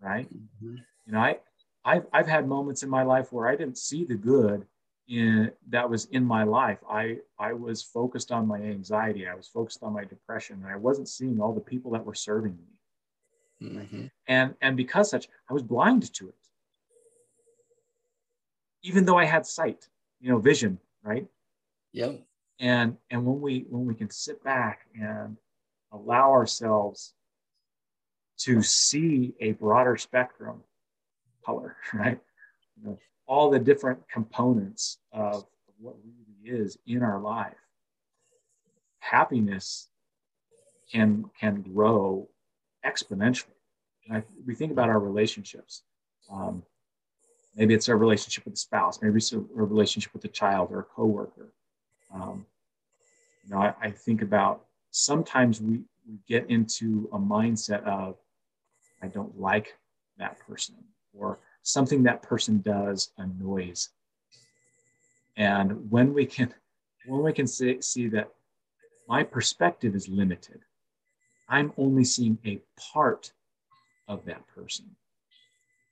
right? 0.00 0.28
Mm-hmm. 0.28 0.76
You 1.06 1.12
know, 1.12 1.18
I, 1.18 1.38
I've, 1.84 2.06
I've 2.12 2.26
had 2.26 2.46
moments 2.46 2.82
in 2.82 2.90
my 2.90 3.02
life 3.02 3.32
where 3.32 3.48
I 3.48 3.56
didn't 3.56 3.78
see 3.78 4.04
the 4.04 4.14
good 4.14 4.66
in 5.08 5.50
that 5.70 5.88
was 5.88 6.04
in 6.06 6.24
my 6.24 6.44
life. 6.44 6.78
I, 6.88 7.18
I 7.38 7.52
was 7.52 7.82
focused 7.82 8.30
on 8.30 8.46
my 8.46 8.58
anxiety. 8.58 9.26
I 9.26 9.34
was 9.34 9.48
focused 9.48 9.82
on 9.82 9.92
my 9.92 10.04
depression 10.04 10.60
and 10.62 10.72
I 10.72 10.76
wasn't 10.76 11.08
seeing 11.08 11.40
all 11.40 11.52
the 11.52 11.60
people 11.60 11.92
that 11.92 12.04
were 12.04 12.14
serving 12.14 12.56
me. 12.56 13.68
Mm-hmm. 13.68 14.04
And, 14.30 14.54
and 14.62 14.76
because 14.76 15.10
such, 15.10 15.28
I 15.48 15.52
was 15.52 15.64
blind 15.64 16.14
to 16.14 16.28
it. 16.28 16.34
Even 18.84 19.04
though 19.04 19.18
I 19.18 19.24
had 19.24 19.44
sight, 19.44 19.88
you 20.20 20.30
know, 20.30 20.38
vision, 20.38 20.78
right? 21.02 21.26
Yep. 21.92 22.20
And, 22.60 22.96
and 23.10 23.26
when 23.26 23.40
we, 23.40 23.66
when 23.68 23.86
we 23.86 23.94
can 23.96 24.08
sit 24.08 24.42
back 24.44 24.86
and 24.94 25.36
allow 25.92 26.30
ourselves 26.30 27.12
to 28.38 28.62
see 28.62 29.34
a 29.40 29.52
broader 29.52 29.96
spectrum 29.96 30.62
color, 31.44 31.76
right? 31.92 32.20
You 32.76 32.86
know, 32.86 32.98
all 33.26 33.50
the 33.50 33.58
different 33.58 34.08
components 34.08 34.98
of, 35.12 35.44
what 35.80 35.96
really 36.04 36.58
is 36.60 36.76
in 36.86 37.02
our 37.02 37.18
life. 37.18 37.54
Happiness 38.98 39.88
can 40.92 41.24
can 41.40 41.62
grow 41.62 42.28
exponentially. 42.84 43.59
I, 44.12 44.22
we 44.46 44.54
think 44.54 44.72
about 44.72 44.88
our 44.88 44.98
relationships. 44.98 45.82
Um, 46.30 46.62
maybe 47.56 47.74
it's 47.74 47.88
our 47.88 47.96
relationship 47.96 48.44
with 48.44 48.54
a 48.54 48.58
spouse. 48.58 49.00
Maybe 49.02 49.16
it's 49.16 49.32
a, 49.32 49.38
a 49.38 49.42
relationship 49.52 50.12
with 50.12 50.24
a 50.24 50.28
child 50.28 50.68
or 50.70 50.80
a 50.80 50.84
coworker. 50.84 51.52
Um, 52.12 52.46
you 53.44 53.50
know, 53.50 53.58
I, 53.58 53.74
I 53.80 53.90
think 53.90 54.22
about 54.22 54.64
sometimes 54.90 55.60
we, 55.60 55.80
we 56.08 56.18
get 56.28 56.48
into 56.50 57.08
a 57.12 57.18
mindset 57.18 57.84
of 57.84 58.16
I 59.02 59.06
don't 59.06 59.38
like 59.40 59.76
that 60.18 60.38
person, 60.40 60.74
or 61.16 61.38
something 61.62 62.02
that 62.02 62.22
person 62.22 62.60
does 62.60 63.12
annoys. 63.18 63.90
And 65.36 65.90
when 65.90 66.12
we 66.12 66.26
can, 66.26 66.52
when 67.06 67.22
we 67.22 67.32
can 67.32 67.46
see, 67.46 67.80
see 67.80 68.08
that 68.08 68.28
my 69.08 69.22
perspective 69.22 69.94
is 69.94 70.08
limited, 70.08 70.60
I'm 71.48 71.72
only 71.78 72.04
seeing 72.04 72.38
a 72.44 72.60
part 72.92 73.32
of 74.10 74.24
that 74.26 74.46
person. 74.48 74.84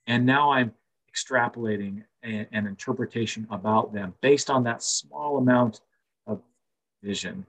And 0.05 0.25
now 0.25 0.51
I'm 0.51 0.73
extrapolating 1.11 2.03
a, 2.23 2.47
an 2.51 2.67
interpretation 2.67 3.47
about 3.49 3.93
them 3.93 4.13
based 4.21 4.49
on 4.49 4.63
that 4.63 4.83
small 4.83 5.37
amount 5.37 5.81
of 6.27 6.41
vision. 7.01 7.45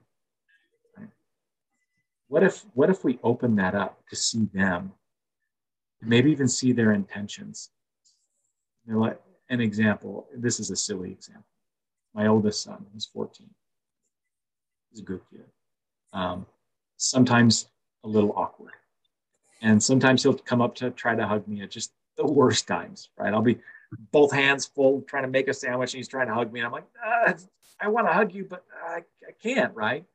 What 2.27 2.43
if 2.43 2.65
what 2.73 2.89
if 2.89 3.03
we 3.03 3.19
open 3.23 3.55
that 3.57 3.75
up 3.75 4.07
to 4.09 4.15
see 4.15 4.47
them 4.53 4.93
maybe 6.01 6.31
even 6.31 6.47
see 6.47 6.71
their 6.71 6.93
intentions. 6.93 7.69
You 8.85 8.93
know, 8.93 9.15
an 9.49 9.61
example, 9.61 10.27
this 10.35 10.59
is 10.59 10.71
a 10.71 10.75
silly 10.75 11.11
example. 11.11 11.45
My 12.13 12.27
oldest 12.27 12.63
son, 12.63 12.85
he's 12.93 13.05
14. 13.05 13.47
He's 14.89 15.01
a 15.01 15.03
good 15.03 15.21
kid. 15.31 15.45
Um, 16.13 16.45
sometimes 16.97 17.67
a 18.03 18.07
little 18.07 18.33
awkward. 18.35 18.73
And 19.61 19.81
sometimes 19.81 20.23
he'll 20.23 20.33
come 20.33 20.61
up 20.61 20.75
to 20.75 20.91
try 20.91 21.15
to 21.15 21.27
hug 21.27 21.47
me 21.47 21.61
at 21.61 21.71
just 21.71 21.91
the 22.17 22.25
worst 22.25 22.67
times, 22.67 23.09
right? 23.17 23.33
I'll 23.33 23.41
be 23.41 23.59
both 24.11 24.31
hands 24.31 24.65
full 24.65 25.01
trying 25.01 25.23
to 25.23 25.29
make 25.29 25.47
a 25.47 25.53
sandwich 25.53 25.93
and 25.93 25.99
he's 25.99 26.07
trying 26.07 26.27
to 26.27 26.33
hug 26.33 26.51
me. 26.51 26.59
And 26.59 26.67
I'm 26.67 26.71
like, 26.71 26.87
ah, 27.03 27.33
I 27.79 27.87
want 27.87 28.07
to 28.07 28.13
hug 28.13 28.33
you, 28.33 28.45
but 28.45 28.63
I, 28.83 29.03
I 29.27 29.31
can't, 29.41 29.75
right? 29.75 30.05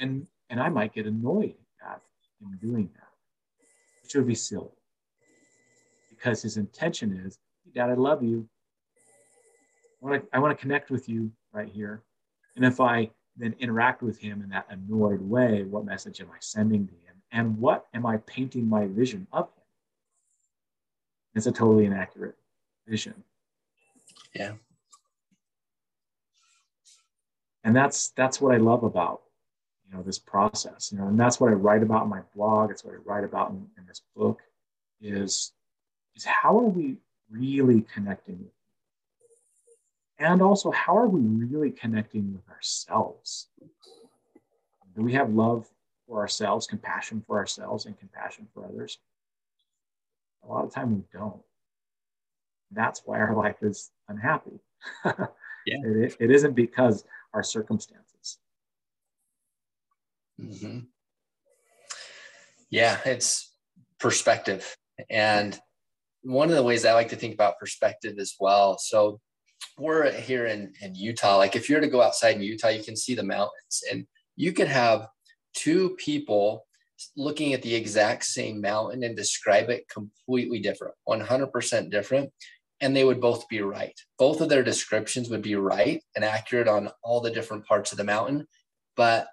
And, 0.00 0.26
and 0.48 0.60
I 0.60 0.68
might 0.68 0.92
get 0.92 1.06
annoyed 1.06 1.54
at 1.86 2.00
him 2.40 2.58
doing 2.60 2.90
that, 2.94 3.08
which 4.02 4.14
would 4.14 4.26
be 4.26 4.34
silly 4.34 4.70
because 6.20 6.42
his 6.42 6.56
intention 6.56 7.12
is, 7.24 7.38
Dad, 7.74 7.90
I 7.90 7.94
love 7.94 8.22
you. 8.22 8.48
I 10.02 10.06
want 10.06 10.22
to 10.22 10.36
I 10.36 10.38
want 10.38 10.56
to 10.56 10.60
connect 10.60 10.90
with 10.90 11.08
you 11.08 11.30
right 11.52 11.68
here. 11.68 12.02
And 12.56 12.64
if 12.64 12.80
I 12.80 13.10
then 13.36 13.54
interact 13.58 14.02
with 14.02 14.18
him 14.18 14.42
in 14.42 14.50
that 14.50 14.66
annoyed 14.70 15.20
way, 15.20 15.64
what 15.64 15.84
message 15.84 16.20
am 16.20 16.28
I 16.30 16.36
sending 16.40 16.86
to 16.86 16.92
him? 16.92 17.09
And 17.32 17.58
what 17.58 17.86
am 17.94 18.06
I 18.06 18.18
painting 18.18 18.68
my 18.68 18.86
vision 18.86 19.26
of 19.32 19.46
him? 19.46 19.62
It's 21.34 21.46
a 21.46 21.52
totally 21.52 21.86
inaccurate 21.86 22.36
vision. 22.86 23.22
Yeah. 24.34 24.52
And 27.62 27.76
that's 27.76 28.10
that's 28.10 28.40
what 28.40 28.54
I 28.54 28.58
love 28.58 28.82
about 28.82 29.22
you 29.86 29.96
know 29.96 30.02
this 30.02 30.18
process. 30.18 30.90
You 30.90 30.98
know, 30.98 31.08
and 31.08 31.20
that's 31.20 31.38
what 31.38 31.50
I 31.50 31.54
write 31.54 31.82
about 31.82 32.04
in 32.04 32.08
my 32.08 32.22
blog. 32.34 32.70
It's 32.70 32.84
what 32.84 32.94
I 32.94 32.98
write 33.04 33.24
about 33.24 33.50
in, 33.50 33.66
in 33.78 33.86
this 33.86 34.02
book 34.16 34.40
is 35.00 35.52
is 36.16 36.24
how 36.24 36.58
are 36.58 36.68
we 36.68 36.96
really 37.30 37.82
connecting 37.82 38.38
with 38.38 38.52
and 40.18 40.42
also 40.42 40.70
how 40.70 40.96
are 40.96 41.08
we 41.08 41.20
really 41.20 41.70
connecting 41.70 42.32
with 42.32 42.48
ourselves 42.50 43.48
do 44.96 45.02
we 45.02 45.12
have 45.12 45.30
love 45.30 45.68
for 46.10 46.18
ourselves 46.18 46.66
compassion 46.66 47.22
for 47.24 47.38
ourselves 47.38 47.86
and 47.86 47.96
compassion 47.98 48.48
for 48.52 48.64
others 48.66 48.98
a 50.42 50.48
lot 50.48 50.64
of 50.64 50.74
time 50.74 50.92
we 50.92 51.02
don't 51.12 51.40
that's 52.72 53.02
why 53.04 53.20
our 53.20 53.36
life 53.44 53.62
is 53.62 53.92
unhappy 54.08 54.58
yeah. 55.04 55.78
it, 55.84 56.16
it 56.18 56.30
isn't 56.32 56.54
because 56.54 57.04
our 57.32 57.44
circumstances 57.44 58.38
mm-hmm. 60.40 60.80
yeah 62.70 62.98
it's 63.06 63.54
perspective 64.00 64.76
and 65.08 65.60
one 66.22 66.50
of 66.50 66.56
the 66.56 66.62
ways 66.62 66.84
I 66.84 66.92
like 66.92 67.08
to 67.10 67.16
think 67.16 67.34
about 67.34 67.58
perspective 67.58 68.18
as 68.18 68.34
well. 68.38 68.76
So 68.78 69.20
we're 69.78 70.10
here 70.10 70.46
in, 70.46 70.72
in 70.82 70.94
Utah. 70.94 71.36
Like 71.36 71.56
if 71.56 71.70
you're 71.70 71.80
to 71.80 71.88
go 71.88 72.02
outside 72.02 72.36
in 72.36 72.42
Utah, 72.42 72.68
you 72.68 72.82
can 72.82 72.96
see 72.96 73.14
the 73.14 73.22
mountains 73.22 73.82
and 73.90 74.06
you 74.36 74.52
could 74.52 74.68
have 74.68 75.08
two 75.54 75.96
people 75.96 76.66
looking 77.16 77.54
at 77.54 77.62
the 77.62 77.74
exact 77.74 78.24
same 78.24 78.60
mountain 78.60 79.02
and 79.02 79.16
describe 79.16 79.70
it 79.70 79.88
completely 79.88 80.60
different, 80.60 80.94
100% 81.08 81.90
different. 81.90 82.30
And 82.82 82.96
they 82.96 83.04
would 83.04 83.20
both 83.20 83.48
be 83.48 83.60
right. 83.60 83.98
Both 84.18 84.40
of 84.40 84.48
their 84.48 84.62
descriptions 84.62 85.28
would 85.28 85.42
be 85.42 85.54
right 85.54 86.02
and 86.16 86.24
accurate 86.24 86.68
on 86.68 86.90
all 87.02 87.20
the 87.20 87.30
different 87.30 87.66
parts 87.66 87.92
of 87.92 87.98
the 87.98 88.04
mountain. 88.04 88.46
But 88.96 89.28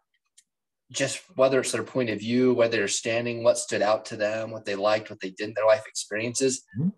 just 0.92 1.22
whether 1.36 1.60
it's 1.60 1.72
their 1.72 1.84
point 1.84 2.10
of 2.10 2.20
view, 2.20 2.54
whether 2.54 2.78
they're 2.78 2.88
standing, 2.88 3.44
what 3.44 3.58
stood 3.58 3.82
out 3.82 4.06
to 4.06 4.16
them, 4.16 4.52
what 4.52 4.66
they 4.66 4.76
liked, 4.76 5.10
what 5.10 5.20
they 5.22 5.30
did 5.30 5.50
in 5.50 5.54
their 5.54 5.66
life 5.66 5.84
experiences. 5.88 6.64
Mm-hmm. 6.78 6.90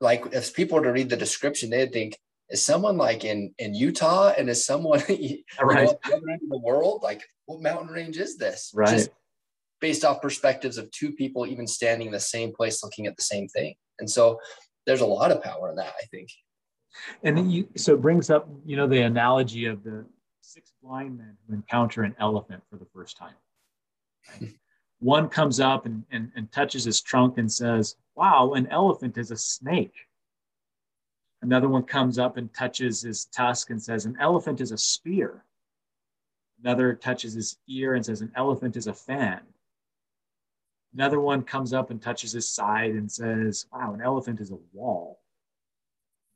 Like 0.00 0.26
if 0.32 0.54
people 0.54 0.78
were 0.78 0.84
to 0.84 0.92
read 0.92 1.10
the 1.10 1.16
description, 1.16 1.70
they'd 1.70 1.92
think, 1.92 2.16
is 2.50 2.64
someone 2.64 2.96
like 2.96 3.24
in 3.24 3.54
in 3.58 3.74
Utah 3.74 4.32
and 4.36 4.50
is 4.50 4.64
someone 4.64 5.00
right. 5.08 5.88
know, 5.88 5.98
in 6.10 6.48
the 6.48 6.58
world? 6.58 7.02
Like 7.02 7.22
what 7.46 7.62
mountain 7.62 7.88
range 7.88 8.18
is 8.18 8.36
this? 8.36 8.72
Right. 8.74 8.88
Just 8.88 9.10
based 9.80 10.04
off 10.04 10.20
perspectives 10.20 10.76
of 10.76 10.90
two 10.90 11.12
people 11.12 11.46
even 11.46 11.66
standing 11.66 12.08
in 12.08 12.12
the 12.12 12.20
same 12.20 12.52
place 12.52 12.82
looking 12.84 13.06
at 13.06 13.16
the 13.16 13.22
same 13.22 13.48
thing. 13.48 13.74
And 13.98 14.10
so 14.10 14.38
there's 14.86 15.00
a 15.00 15.06
lot 15.06 15.32
of 15.32 15.42
power 15.42 15.70
in 15.70 15.76
that, 15.76 15.92
I 16.00 16.06
think. 16.06 16.28
And 17.22 17.52
you 17.52 17.68
so 17.76 17.94
it 17.94 18.00
brings 18.00 18.30
up, 18.30 18.48
you 18.64 18.76
know, 18.76 18.86
the 18.86 19.02
analogy 19.02 19.66
of 19.66 19.82
the 19.84 20.04
six 20.40 20.72
blind 20.82 21.18
men 21.18 21.36
who 21.46 21.54
encounter 21.54 22.02
an 22.02 22.16
elephant 22.18 22.62
for 22.68 22.76
the 22.76 22.86
first 22.92 23.16
time. 23.16 23.34
Right? 24.40 24.52
One 24.98 25.30
comes 25.30 25.60
up 25.60 25.86
and, 25.86 26.04
and, 26.10 26.30
and 26.36 26.52
touches 26.52 26.84
his 26.84 27.00
trunk 27.00 27.38
and 27.38 27.50
says, 27.50 27.96
Wow, 28.16 28.52
an 28.54 28.66
elephant 28.66 29.16
is 29.16 29.30
a 29.30 29.36
snake. 29.36 29.94
Another 31.42 31.68
one 31.68 31.84
comes 31.84 32.18
up 32.18 32.36
and 32.36 32.52
touches 32.52 33.02
his 33.02 33.24
tusk 33.26 33.70
and 33.70 33.82
says, 33.82 34.04
An 34.04 34.16
elephant 34.20 34.60
is 34.60 34.72
a 34.72 34.78
spear. 34.78 35.44
Another 36.62 36.94
touches 36.94 37.32
his 37.32 37.56
ear 37.66 37.94
and 37.94 38.04
says, 38.04 38.20
An 38.20 38.32
elephant 38.36 38.76
is 38.76 38.86
a 38.86 38.94
fan. 38.94 39.40
Another 40.92 41.20
one 41.20 41.42
comes 41.42 41.72
up 41.72 41.90
and 41.90 42.02
touches 42.02 42.32
his 42.32 42.50
side 42.50 42.90
and 42.90 43.10
says, 43.10 43.66
Wow, 43.72 43.94
an 43.94 44.02
elephant 44.02 44.40
is 44.40 44.50
a 44.50 44.58
wall. 44.72 45.20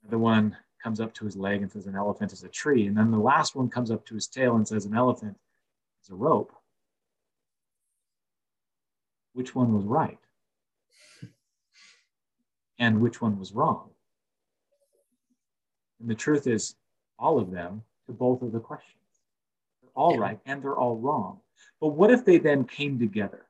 Another 0.02 0.18
one 0.18 0.56
comes 0.82 1.00
up 1.00 1.14
to 1.14 1.24
his 1.24 1.34
leg 1.34 1.62
and 1.62 1.72
says 1.72 1.86
an 1.86 1.96
elephant 1.96 2.32
is 2.32 2.44
a 2.44 2.48
tree. 2.48 2.86
And 2.86 2.96
then 2.96 3.10
the 3.10 3.18
last 3.18 3.56
one 3.56 3.70
comes 3.70 3.90
up 3.90 4.04
to 4.06 4.14
his 4.14 4.26
tail 4.26 4.54
and 4.54 4.68
says 4.68 4.84
an 4.84 4.94
elephant 4.94 5.36
is 6.02 6.10
a 6.10 6.14
rope. 6.14 6.52
Which 9.32 9.54
one 9.54 9.74
was 9.74 9.84
right? 9.86 10.18
And 12.78 13.00
which 13.00 13.22
one 13.22 13.38
was 13.38 13.52
wrong? 13.52 13.93
And 16.04 16.10
the 16.10 16.14
truth 16.14 16.46
is, 16.46 16.76
all 17.18 17.38
of 17.38 17.50
them 17.50 17.82
to 18.04 18.12
both 18.12 18.42
of 18.42 18.52
the 18.52 18.60
questions. 18.60 19.00
They're 19.80 19.90
all 19.94 20.18
right 20.18 20.38
and 20.44 20.62
they're 20.62 20.76
all 20.76 20.98
wrong. 20.98 21.40
But 21.80 21.94
what 21.94 22.10
if 22.10 22.26
they 22.26 22.36
then 22.36 22.64
came 22.64 22.98
together 22.98 23.46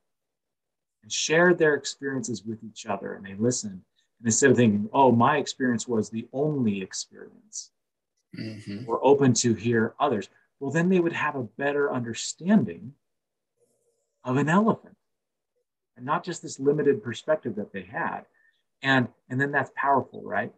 and 1.02 1.10
shared 1.10 1.58
their 1.58 1.74
experiences 1.74 2.44
with 2.44 2.62
each 2.62 2.86
other 2.86 3.14
and 3.14 3.26
they 3.26 3.34
listened 3.34 3.82
and 4.20 4.26
instead 4.26 4.52
of 4.52 4.56
thinking, 4.56 4.88
oh, 4.92 5.10
my 5.10 5.38
experience 5.38 5.88
was 5.88 6.10
the 6.10 6.28
only 6.32 6.80
experience, 6.80 7.72
mm-hmm. 8.38 8.84
we're 8.84 9.04
open 9.04 9.32
to 9.34 9.54
hear 9.54 9.94
others. 9.98 10.28
Well, 10.60 10.70
then 10.70 10.90
they 10.90 11.00
would 11.00 11.12
have 11.12 11.34
a 11.34 11.42
better 11.42 11.92
understanding 11.92 12.94
of 14.22 14.36
an 14.36 14.48
elephant 14.48 14.96
and 15.96 16.06
not 16.06 16.22
just 16.22 16.40
this 16.40 16.60
limited 16.60 17.02
perspective 17.02 17.56
that 17.56 17.72
they 17.72 17.82
had. 17.82 18.26
and 18.80 19.08
and 19.28 19.40
then 19.40 19.50
that's 19.50 19.72
powerful 19.74 20.22
right 20.22 20.52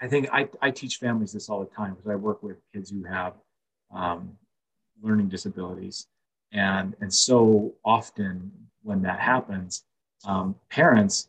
i 0.00 0.08
think 0.08 0.28
i, 0.32 0.48
I 0.60 0.70
teach 0.70 0.96
families 0.96 1.32
this 1.32 1.48
all 1.48 1.60
the 1.60 1.74
time 1.74 1.94
because 1.94 2.10
i 2.10 2.14
work 2.14 2.42
with 2.42 2.56
kids 2.72 2.90
who 2.90 3.04
have 3.04 3.34
um, 3.94 4.36
learning 5.02 5.28
disabilities. 5.28 6.06
And 6.52 6.96
and 7.00 7.12
so 7.12 7.74
often 7.84 8.50
when 8.82 9.02
that 9.02 9.20
happens 9.20 9.84
um, 10.24 10.54
parents 10.70 11.28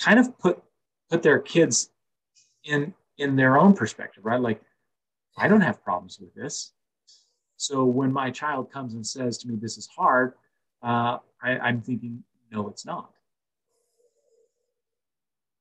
kind 0.00 0.18
of 0.18 0.36
put 0.38 0.62
put 1.10 1.22
their 1.22 1.38
kids 1.38 1.90
in 2.64 2.92
in 3.18 3.36
their 3.36 3.56
own 3.56 3.72
perspective 3.72 4.24
right? 4.24 4.40
Like 4.40 4.60
i 5.38 5.46
don't 5.48 5.60
have 5.60 5.82
problems 5.84 6.18
with 6.20 6.34
this. 6.34 6.72
So 7.56 7.84
when 7.84 8.12
my 8.12 8.30
child 8.30 8.70
comes 8.72 8.94
and 8.94 9.06
says 9.06 9.38
to 9.38 9.48
me 9.48 9.56
this 9.56 9.78
is 9.78 9.86
hard 9.86 10.32
uh, 10.82 11.18
I, 11.40 11.58
i'm 11.58 11.80
thinking 11.80 12.24
no 12.50 12.68
it's 12.68 12.84
not. 12.84 13.10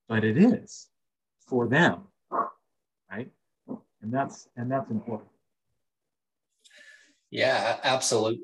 But 0.08 0.24
it 0.24 0.38
is 0.38 0.88
for 1.48 1.68
them 1.68 2.04
right? 3.12 3.30
And 4.02 4.14
that's 4.14 4.48
and 4.56 4.72
that's 4.72 4.90
important. 4.92 5.30
Yeah 7.32 7.78
absolutely. 7.84 8.42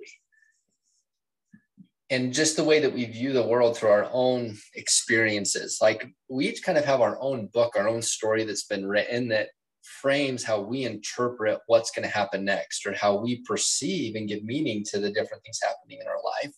And 2.09 2.33
just 2.33 2.57
the 2.57 2.63
way 2.63 2.81
that 2.81 2.93
we 2.93 3.05
view 3.05 3.31
the 3.31 3.47
world 3.47 3.77
through 3.77 3.89
our 3.89 4.09
own 4.11 4.57
experiences 4.75 5.79
like 5.81 6.07
we 6.29 6.49
each 6.49 6.63
kind 6.63 6.77
of 6.77 6.85
have 6.85 7.01
our 7.01 7.17
own 7.21 7.47
book 7.47 7.73
our 7.77 7.87
own 7.87 8.01
story 8.01 8.43
that's 8.43 8.65
been 8.65 8.85
written 8.85 9.29
that 9.29 9.49
frames 9.83 10.43
how 10.43 10.59
we 10.59 10.83
interpret 10.83 11.59
what's 11.67 11.91
going 11.91 12.07
to 12.07 12.13
happen 12.13 12.43
next 12.43 12.85
or 12.85 12.93
how 12.93 13.15
we 13.15 13.41
perceive 13.43 14.15
and 14.15 14.27
give 14.27 14.43
meaning 14.43 14.83
to 14.83 14.99
the 14.99 15.09
different 15.09 15.41
things 15.43 15.59
happening 15.63 15.99
in 15.99 16.07
our 16.07 16.21
life. 16.23 16.53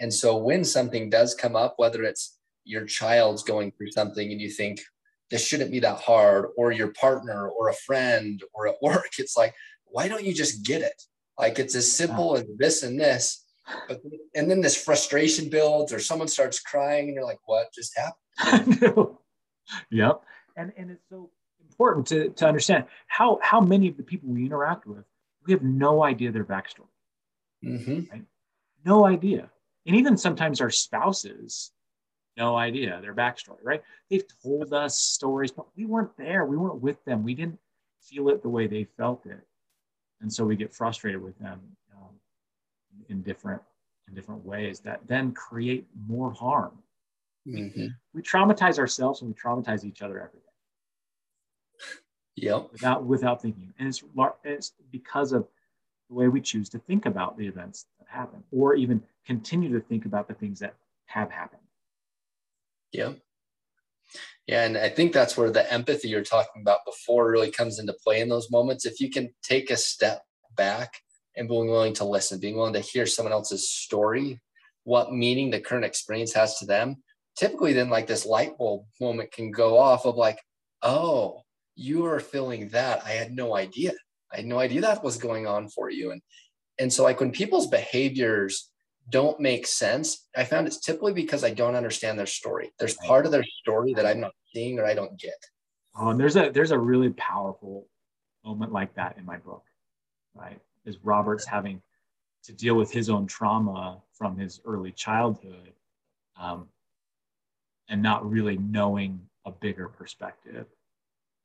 And 0.00 0.12
so 0.12 0.36
when 0.36 0.64
something 0.64 1.10
does 1.10 1.34
come 1.34 1.56
up 1.56 1.74
whether 1.76 2.04
it's 2.04 2.38
your 2.64 2.84
child's 2.84 3.42
going 3.42 3.72
through 3.72 3.90
something 3.90 4.30
and 4.30 4.40
you 4.40 4.50
think 4.50 4.80
this 5.30 5.46
shouldn't 5.46 5.70
be 5.70 5.80
that 5.80 5.98
hard 5.98 6.46
or 6.56 6.72
your 6.72 6.88
partner 6.88 7.48
or 7.48 7.68
a 7.68 7.74
friend 7.74 8.42
or 8.54 8.68
at 8.68 8.76
work 8.82 9.10
it's 9.18 9.36
like 9.36 9.54
why 9.90 10.06
don't 10.06 10.24
you 10.24 10.34
just 10.34 10.66
get 10.66 10.82
it? 10.82 11.02
Like 11.38 11.58
it's 11.58 11.74
as 11.74 11.90
simple 11.90 12.36
as 12.36 12.44
this 12.56 12.82
and 12.82 13.00
this 13.00 13.44
but 13.86 14.00
and 14.34 14.50
then 14.50 14.60
this 14.60 14.82
frustration 14.82 15.48
builds 15.48 15.92
or 15.92 16.00
someone 16.00 16.28
starts 16.28 16.60
crying 16.60 17.06
and 17.06 17.14
you're 17.14 17.24
like 17.24 17.40
what 17.46 17.72
just 17.74 17.96
happened? 17.96 19.16
Yep. 19.90 20.22
And 20.56 20.72
and 20.78 20.90
it's 20.90 21.04
so 21.10 21.30
important 21.60 22.06
to, 22.06 22.30
to 22.30 22.46
understand 22.46 22.84
how 23.06 23.38
how 23.42 23.60
many 23.60 23.88
of 23.88 23.98
the 23.98 24.02
people 24.02 24.30
we 24.30 24.46
interact 24.46 24.86
with 24.86 25.04
we 25.46 25.52
have 25.52 25.62
no 25.62 26.02
idea 26.02 26.32
their 26.32 26.44
backstory. 26.44 26.88
Mm-hmm. 27.64 28.10
right? 28.12 28.24
no 28.84 29.06
idea. 29.06 29.50
And 29.86 29.96
even 29.96 30.16
sometimes 30.16 30.60
our 30.60 30.70
spouses 30.70 31.72
no 32.38 32.56
idea 32.56 32.98
their 33.02 33.14
backstory, 33.14 33.58
right? 33.62 33.82
They've 34.08 34.24
told 34.42 34.72
us 34.72 34.98
stories, 34.98 35.50
but 35.50 35.66
we 35.76 35.84
weren't 35.84 36.16
there. 36.16 36.46
We 36.46 36.56
weren't 36.56 36.80
with 36.80 37.04
them. 37.04 37.24
We 37.24 37.34
didn't 37.34 37.58
feel 38.00 38.28
it 38.28 38.42
the 38.42 38.48
way 38.48 38.66
they 38.66 38.84
felt 38.84 39.26
it. 39.26 39.40
And 40.20 40.32
so 40.32 40.44
we 40.44 40.56
get 40.56 40.72
frustrated 40.72 41.22
with 41.22 41.38
them 41.38 41.60
um, 41.94 42.14
in 43.08 43.22
different 43.22 43.60
in 44.08 44.14
different 44.14 44.44
ways 44.44 44.80
that 44.80 45.00
then 45.06 45.32
create 45.32 45.86
more 46.06 46.32
harm. 46.32 46.72
Mm-hmm. 47.46 47.88
We 48.14 48.22
traumatize 48.22 48.78
ourselves 48.78 49.20
and 49.20 49.28
we 49.28 49.34
traumatize 49.34 49.84
each 49.84 50.00
other 50.00 50.18
every 50.18 50.40
day. 50.40 50.44
Yep. 52.36 52.68
Without 52.72 53.04
without 53.04 53.42
thinking, 53.42 53.74
and 53.78 53.88
it's 53.88 54.02
it's 54.44 54.72
because 54.90 55.32
of 55.32 55.46
the 56.08 56.14
way 56.14 56.28
we 56.28 56.40
choose 56.40 56.68
to 56.70 56.78
think 56.78 57.04
about 57.04 57.36
the 57.36 57.46
events 57.46 57.86
that 57.98 58.08
happen, 58.08 58.42
or 58.50 58.74
even 58.74 59.02
continue 59.26 59.72
to 59.72 59.80
think 59.80 60.06
about 60.06 60.28
the 60.28 60.34
things 60.34 60.58
that 60.60 60.74
have 61.06 61.30
happened. 61.30 61.62
Yeah. 62.92 63.12
Yeah. 64.46 64.64
And 64.64 64.78
I 64.78 64.88
think 64.88 65.12
that's 65.12 65.36
where 65.36 65.50
the 65.50 65.70
empathy 65.72 66.08
you're 66.08 66.22
talking 66.22 66.62
about 66.62 66.86
before 66.86 67.30
really 67.30 67.50
comes 67.50 67.78
into 67.78 67.92
play 67.92 68.20
in 68.20 68.28
those 68.28 68.50
moments. 68.50 68.86
If 68.86 69.00
you 69.00 69.10
can 69.10 69.30
take 69.42 69.70
a 69.70 69.76
step 69.76 70.22
back 70.56 70.94
and 71.36 71.48
being 71.48 71.68
willing 71.68 71.92
to 71.94 72.04
listen, 72.04 72.40
being 72.40 72.56
willing 72.56 72.72
to 72.72 72.80
hear 72.80 73.06
someone 73.06 73.32
else's 73.32 73.70
story, 73.70 74.40
what 74.84 75.12
meaning 75.12 75.50
the 75.50 75.60
current 75.60 75.84
experience 75.84 76.32
has 76.32 76.58
to 76.58 76.66
them, 76.66 76.96
typically 77.36 77.74
then 77.74 77.90
like 77.90 78.06
this 78.06 78.24
light 78.24 78.56
bulb 78.56 78.84
moment 79.00 79.32
can 79.32 79.50
go 79.50 79.78
off 79.78 80.06
of 80.06 80.16
like, 80.16 80.40
oh, 80.82 81.42
you 81.76 82.06
are 82.06 82.20
feeling 82.20 82.68
that. 82.70 83.02
I 83.04 83.10
had 83.10 83.32
no 83.32 83.54
idea. 83.54 83.92
I 84.32 84.36
had 84.36 84.46
no 84.46 84.58
idea 84.58 84.80
that 84.80 85.04
was 85.04 85.16
going 85.16 85.46
on 85.46 85.68
for 85.68 85.90
you. 85.90 86.10
And 86.10 86.22
and 86.78 86.92
so 86.92 87.02
like 87.02 87.20
when 87.20 87.32
people's 87.32 87.66
behaviors 87.66 88.70
don't 89.10 89.40
make 89.40 89.66
sense, 89.66 90.26
I 90.36 90.44
found 90.44 90.66
it's 90.66 90.80
typically 90.80 91.12
because 91.12 91.44
I 91.44 91.50
don't 91.50 91.74
understand 91.74 92.18
their 92.18 92.26
story. 92.26 92.72
There's 92.78 92.94
part 92.94 93.26
of 93.26 93.32
their 93.32 93.44
story 93.44 93.94
that 93.94 94.06
I'm 94.06 94.20
not 94.20 94.32
seeing 94.54 94.78
or 94.78 94.84
I 94.84 94.94
don't 94.94 95.18
get. 95.18 95.34
Oh, 95.96 96.10
and 96.10 96.20
there's 96.20 96.36
a 96.36 96.50
there's 96.50 96.70
a 96.70 96.78
really 96.78 97.10
powerful 97.10 97.86
moment 98.44 98.72
like 98.72 98.94
that 98.94 99.16
in 99.18 99.24
my 99.24 99.38
book, 99.38 99.64
right? 100.34 100.60
Is 100.84 100.98
Robert's 101.02 101.46
having 101.46 101.82
to 102.44 102.52
deal 102.52 102.74
with 102.74 102.92
his 102.92 103.10
own 103.10 103.26
trauma 103.26 104.00
from 104.12 104.36
his 104.36 104.60
early 104.64 104.92
childhood, 104.92 105.72
um, 106.40 106.68
and 107.88 108.02
not 108.02 108.28
really 108.28 108.58
knowing 108.58 109.20
a 109.44 109.50
bigger 109.50 109.88
perspective. 109.88 110.66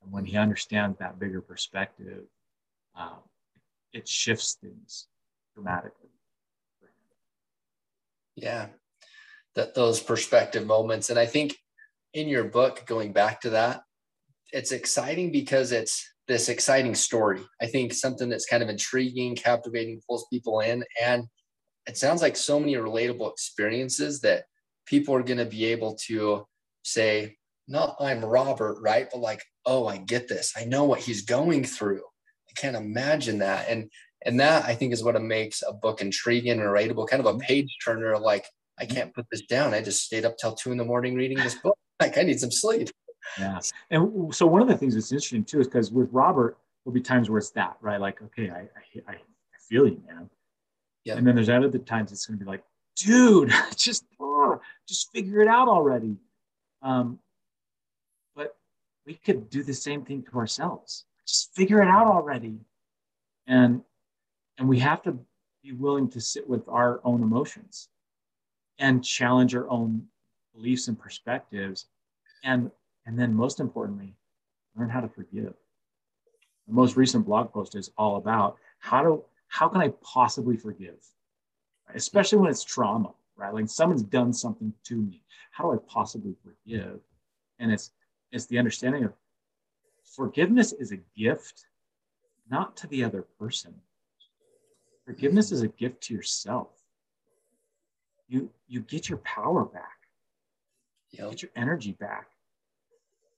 And 0.02 0.12
when 0.12 0.26
he 0.26 0.38
understands 0.38 0.98
that 1.00 1.20
bigger 1.20 1.42
perspective, 1.42 2.26
um, 2.96 3.20
it 3.94 4.08
shifts 4.08 4.58
things 4.62 5.08
dramatically 5.56 6.13
yeah. 8.36 8.68
That 9.56 9.76
those 9.76 10.02
perspective 10.02 10.66
moments. 10.66 11.10
And 11.10 11.20
i 11.20 11.26
think 11.26 11.56
in 12.14 12.28
your 12.28 12.44
book 12.44 12.84
going 12.86 13.14
back 13.14 13.42
to 13.42 13.52
that 13.52 13.82
it's 14.54 14.72
exciting 14.72 15.32
because 15.32 15.72
it's 15.72 16.14
this 16.28 16.48
exciting 16.48 16.96
story. 16.96 17.42
I 17.62 17.66
think 17.66 17.92
something 17.92 18.30
that's 18.30 18.46
kind 18.46 18.64
of 18.64 18.70
intriguing 18.70 19.36
captivating 19.36 20.00
pulls 20.08 20.28
people 20.32 20.62
in. 20.62 20.86
And 21.04 21.26
it 21.88 21.98
sounds 21.98 22.22
like 22.22 22.38
so 22.38 22.60
many 22.60 22.76
relatable 22.76 23.30
experiences 23.32 24.22
that 24.22 24.44
people 24.86 25.16
are 25.16 25.24
going 25.24 25.40
to 25.40 25.46
be 25.46 25.66
able 25.66 25.98
to 26.08 26.46
say 26.84 27.36
not 27.68 27.96
i'm 28.02 28.24
robert 28.24 28.78
right? 28.82 29.08
But 29.12 29.22
like 29.22 29.44
oh 29.66 29.88
i 29.88 29.98
get 29.98 30.28
this. 30.28 30.54
I 30.56 30.66
know 30.66 30.84
what 30.84 31.00
he's 31.00 31.26
going 31.26 31.64
through. 31.64 32.04
I 32.50 32.62
can't 32.62 32.76
imagine 32.76 33.40
that. 33.40 33.68
And 33.68 33.90
and 34.26 34.40
that 34.40 34.66
I 34.66 34.76
think 34.76 34.94
is 34.94 35.04
what 35.04 35.22
makes 35.22 35.64
a 35.68 35.74
book 35.74 36.02
intriguing 36.02 36.52
and 36.52 36.62
relatable, 36.62 37.08
kind 37.08 37.20
of 37.20 37.26
a 37.26 37.34
mm-hmm. 37.34 37.42
page 37.42 37.78
turner. 37.84 38.18
Like 38.18 38.46
I 38.80 38.86
can't 38.86 39.14
put 39.14 39.28
this 39.30 39.42
down. 39.42 39.74
I 39.74 39.82
just 39.82 40.04
stayed 40.04 40.26
up 40.26 40.38
till 40.38 40.54
two 40.54 40.72
in 40.72 40.78
the 40.78 40.86
morning 40.86 41.16
reading 41.16 41.38
this 41.38 41.56
book. 41.56 41.78
Like 42.02 42.18
I 42.18 42.24
need 42.24 42.40
some 42.40 42.52
sleep. 42.52 42.90
Yeah. 43.40 43.60
And 43.92 44.34
so 44.36 44.46
one 44.48 44.62
of 44.62 44.68
the 44.68 44.76
things 44.76 44.96
that's 44.96 45.12
interesting 45.12 45.46
too 45.46 45.62
is 45.62 45.68
because 45.68 45.92
with 45.92 46.10
Robert, 46.12 46.58
there'll 46.84 46.94
be 46.94 47.00
times 47.00 47.30
where 47.30 47.38
it's 47.38 47.52
that, 47.52 47.78
right? 47.82 48.02
Like, 48.02 48.22
okay, 48.24 48.50
I, 48.50 48.62
I, 49.08 49.14
I 49.14 49.16
feel 49.70 49.88
you, 49.88 50.02
man. 50.08 50.30
Yeah. 51.06 51.16
And 51.16 51.26
then 51.26 51.36
there's 51.36 51.50
other 51.50 51.70
times 51.78 52.12
it's 52.12 52.26
going 52.26 52.40
to 52.40 52.44
be 52.44 52.50
like, 52.50 52.64
dude, 52.98 53.54
just, 53.78 54.06
oh, 54.20 54.60
just 54.88 55.12
figure 55.14 55.40
it 55.40 55.48
out 55.48 55.70
already. 55.70 56.18
Um, 56.82 57.20
but 58.36 58.58
we 59.06 59.14
could 59.14 59.50
do 59.50 59.64
the 59.64 59.74
same 59.74 60.04
thing 60.04 60.24
to 60.24 60.38
ourselves. 60.38 61.06
Just 61.26 61.56
figure 61.56 61.82
it 61.82 61.88
out 61.88 62.08
already. 62.08 62.58
And 63.48 63.82
and 64.58 64.68
we 64.68 64.80
have 64.80 65.02
to 65.04 65.18
be 65.64 65.72
willing 65.72 66.10
to 66.10 66.22
sit 66.22 66.48
with 66.48 66.68
our 66.68 67.00
own 67.04 67.24
emotions 67.24 67.90
and 68.80 69.04
challenge 69.04 69.56
our 69.56 69.70
own 69.70 70.04
beliefs 70.54 70.88
and 70.88 71.00
perspectives. 71.00 71.88
And, 72.44 72.70
and 73.06 73.18
then, 73.18 73.34
most 73.34 73.60
importantly, 73.60 74.16
learn 74.76 74.90
how 74.90 75.02
to 75.02 75.08
forgive. 75.08 75.54
The 76.68 76.74
most 76.74 76.96
recent 76.96 77.26
blog 77.26 77.52
post 77.52 77.76
is 77.76 77.92
all 77.98 78.18
about 78.18 78.58
how 78.80 79.04
do 79.04 79.24
how 79.48 79.68
can 79.68 79.82
I 79.82 79.90
possibly 80.02 80.58
forgive, 80.58 80.98
right? 81.88 81.96
especially 81.96 82.40
when 82.40 82.50
it's 82.50 82.64
trauma, 82.64 83.14
right? 83.36 83.54
Like 83.54 83.70
someone's 83.70 84.02
done 84.02 84.34
something 84.34 84.74
to 84.86 84.96
me. 84.96 85.22
How 85.52 85.66
do 85.66 85.74
I 85.74 85.78
possibly 85.88 86.36
forgive? 86.44 87.00
And 87.60 87.72
it's 87.72 87.92
it's 88.32 88.46
the 88.48 88.58
understanding 88.58 89.04
of 89.04 89.14
forgiveness 90.04 90.74
is 90.74 90.92
a 90.92 90.98
gift, 91.16 91.68
not 92.50 92.76
to 92.78 92.88
the 92.88 93.04
other 93.04 93.24
person, 93.40 93.76
Forgiveness 95.06 95.52
is 95.52 95.62
a 95.62 95.68
gift 95.68 96.02
to 96.04 96.14
yourself. 96.14 96.70
You 98.28 98.50
you 98.68 98.80
get 98.82 99.10
your 99.10 99.20
power 99.20 99.66
back. 99.66 100.08
You 101.12 101.30
get 101.30 101.42
your 101.42 101.52
energy 101.56 101.92
back. 101.94 102.28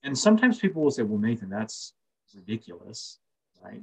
And 0.03 0.17
sometimes 0.17 0.59
people 0.59 0.83
will 0.83 0.91
say, 0.91 1.03
"Well, 1.03 1.17
Nathan, 1.17 1.49
that's 1.49 1.93
ridiculous, 2.35 3.19
right? 3.63 3.81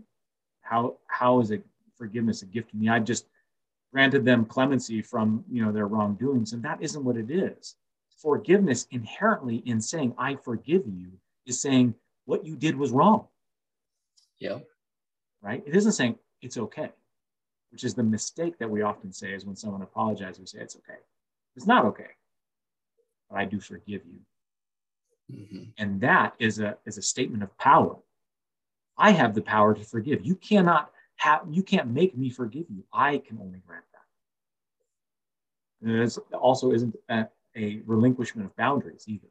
How 0.60 0.96
how 1.08 1.40
is 1.40 1.50
it 1.50 1.66
forgiveness 1.98 2.42
a 2.42 2.46
gift 2.46 2.70
to 2.70 2.76
me? 2.76 2.88
I 2.88 3.00
just 3.00 3.26
granted 3.92 4.24
them 4.24 4.44
clemency 4.44 5.02
from 5.02 5.44
you 5.50 5.64
know 5.64 5.72
their 5.72 5.88
wrongdoings, 5.88 6.52
and 6.52 6.62
that 6.62 6.80
isn't 6.80 7.04
what 7.04 7.16
it 7.16 7.30
is. 7.30 7.74
Forgiveness 8.16 8.86
inherently 8.92 9.56
in 9.66 9.80
saying 9.80 10.14
I 10.16 10.36
forgive 10.36 10.86
you 10.86 11.10
is 11.46 11.60
saying 11.60 11.96
what 12.26 12.46
you 12.46 12.54
did 12.54 12.76
was 12.76 12.92
wrong. 12.92 13.26
Yeah. 14.38 14.60
Right? 15.42 15.64
It 15.66 15.74
isn't 15.74 15.92
saying 15.92 16.16
it's 16.40 16.56
okay 16.56 16.92
which 17.72 17.84
is 17.84 17.94
the 17.94 18.02
mistake 18.02 18.58
that 18.58 18.70
we 18.70 18.82
often 18.82 19.12
say 19.12 19.32
is 19.32 19.46
when 19.46 19.56
someone 19.56 19.80
apologizes, 19.82 20.38
we 20.38 20.46
say 20.46 20.58
it's 20.60 20.76
okay. 20.76 20.98
It's 21.56 21.66
not 21.66 21.86
okay, 21.86 22.10
but 23.30 23.38
I 23.38 23.46
do 23.46 23.58
forgive 23.60 24.02
you. 24.04 24.20
Mm-hmm. 25.34 25.62
And 25.78 26.00
that 26.02 26.34
is 26.38 26.60
a, 26.60 26.76
is 26.84 26.98
a 26.98 27.02
statement 27.02 27.42
of 27.42 27.56
power. 27.56 27.96
I 28.98 29.12
have 29.12 29.34
the 29.34 29.40
power 29.40 29.74
to 29.74 29.82
forgive. 29.82 30.24
You 30.24 30.34
cannot 30.36 30.90
have, 31.16 31.40
you 31.50 31.62
can't 31.62 31.88
make 31.88 32.16
me 32.16 32.28
forgive 32.28 32.66
you. 32.68 32.84
I 32.92 33.18
can 33.18 33.38
only 33.40 33.60
grant 33.66 33.84
that. 35.80 35.88
And 35.88 36.02
it 36.02 36.18
also 36.34 36.72
isn't 36.72 36.94
a, 37.08 37.26
a 37.56 37.80
relinquishment 37.86 38.46
of 38.46 38.56
boundaries 38.56 39.04
either. 39.06 39.28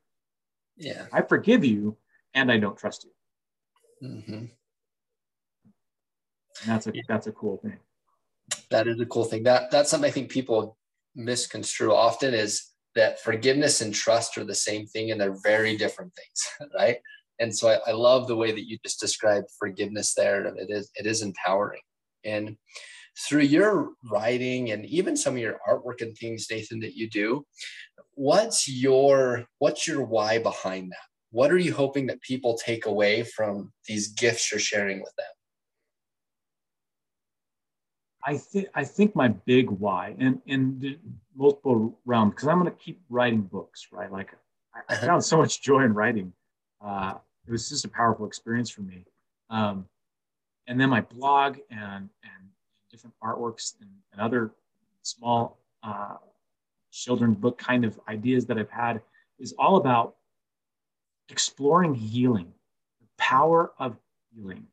Yeah. 0.77 1.05
I 1.13 1.21
forgive 1.21 1.63
you 1.63 1.95
and 2.33 2.51
I 2.51 2.57
don't 2.57 2.77
trust 2.77 3.05
you. 3.05 4.09
Mm-hmm. 4.09 4.45
That's 6.65 6.87
a, 6.87 6.93
that's 7.07 7.27
a 7.27 7.31
cool 7.31 7.57
thing. 7.57 7.77
That 8.69 8.87
is 8.87 8.99
a 8.99 9.05
cool 9.05 9.25
thing. 9.25 9.43
That 9.43 9.71
that's 9.71 9.89
something 9.89 10.09
I 10.09 10.13
think 10.13 10.29
people 10.29 10.77
misconstrue 11.15 11.93
often 11.93 12.33
is 12.33 12.71
that 12.95 13.21
forgiveness 13.21 13.81
and 13.81 13.93
trust 13.93 14.37
are 14.37 14.43
the 14.43 14.55
same 14.55 14.85
thing 14.87 15.11
and 15.11 15.19
they're 15.19 15.37
very 15.43 15.77
different 15.77 16.13
things, 16.15 16.71
right? 16.77 16.97
And 17.39 17.55
so 17.55 17.69
I, 17.69 17.89
I 17.89 17.91
love 17.93 18.27
the 18.27 18.35
way 18.35 18.51
that 18.51 18.67
you 18.67 18.77
just 18.83 18.99
described 18.99 19.47
forgiveness 19.57 20.13
there. 20.13 20.45
It 20.45 20.69
is 20.69 20.91
it 20.95 21.05
is 21.05 21.21
empowering. 21.21 21.81
And 22.23 22.57
through 23.27 23.41
your 23.41 23.89
writing 24.09 24.71
and 24.71 24.85
even 24.85 25.17
some 25.17 25.33
of 25.33 25.39
your 25.41 25.59
artwork 25.67 26.01
and 26.01 26.15
things, 26.17 26.47
Nathan, 26.49 26.79
that 26.81 26.95
you 26.95 27.09
do, 27.09 27.45
what's 28.13 28.67
your 28.69 29.45
what's 29.59 29.87
your 29.87 30.03
why 30.03 30.37
behind 30.37 30.91
that? 30.91 31.07
What 31.31 31.51
are 31.51 31.57
you 31.57 31.73
hoping 31.73 32.07
that 32.07 32.21
people 32.21 32.57
take 32.57 32.85
away 32.85 33.23
from 33.23 33.71
these 33.87 34.09
gifts 34.09 34.51
you're 34.51 34.59
sharing 34.59 34.99
with 34.99 35.13
them? 35.17 35.25
I 38.23 38.37
think 38.37 38.67
I 38.75 38.83
think 38.83 39.15
my 39.15 39.29
big 39.29 39.69
why 39.69 40.15
and 40.19 40.41
in 40.45 40.97
multiple 41.35 41.99
realms 42.05 42.33
because 42.33 42.47
I'm 42.47 42.59
going 42.59 42.71
to 42.71 42.77
keep 42.77 43.01
writing 43.09 43.41
books, 43.41 43.87
right? 43.91 44.11
Like 44.11 44.35
I, 44.75 44.79
I 44.89 44.95
uh-huh. 44.95 45.07
found 45.07 45.23
so 45.23 45.37
much 45.37 45.61
joy 45.61 45.83
in 45.83 45.93
writing. 45.93 46.33
Uh, 46.83 47.15
it 47.47 47.51
was 47.51 47.69
just 47.69 47.85
a 47.85 47.89
powerful 47.89 48.25
experience 48.25 48.69
for 48.69 48.81
me. 48.81 49.05
Um, 49.49 49.85
and 50.67 50.79
then 50.79 50.89
my 50.89 51.01
blog 51.01 51.57
and 51.69 52.09
and 52.23 52.49
different 52.89 53.15
artworks 53.23 53.73
and, 53.81 53.89
and 54.11 54.21
other 54.21 54.51
small 55.01 55.59
uh, 55.83 56.17
children's 56.91 57.37
book 57.37 57.57
kind 57.57 57.85
of 57.85 57.99
ideas 58.07 58.45
that 58.45 58.57
I've 58.57 58.69
had 58.69 59.01
is 59.39 59.53
all 59.57 59.77
about 59.77 60.15
exploring 61.29 61.95
healing, 61.95 62.53
the 62.99 63.07
power 63.17 63.71
of 63.79 63.97
healing, 64.33 64.67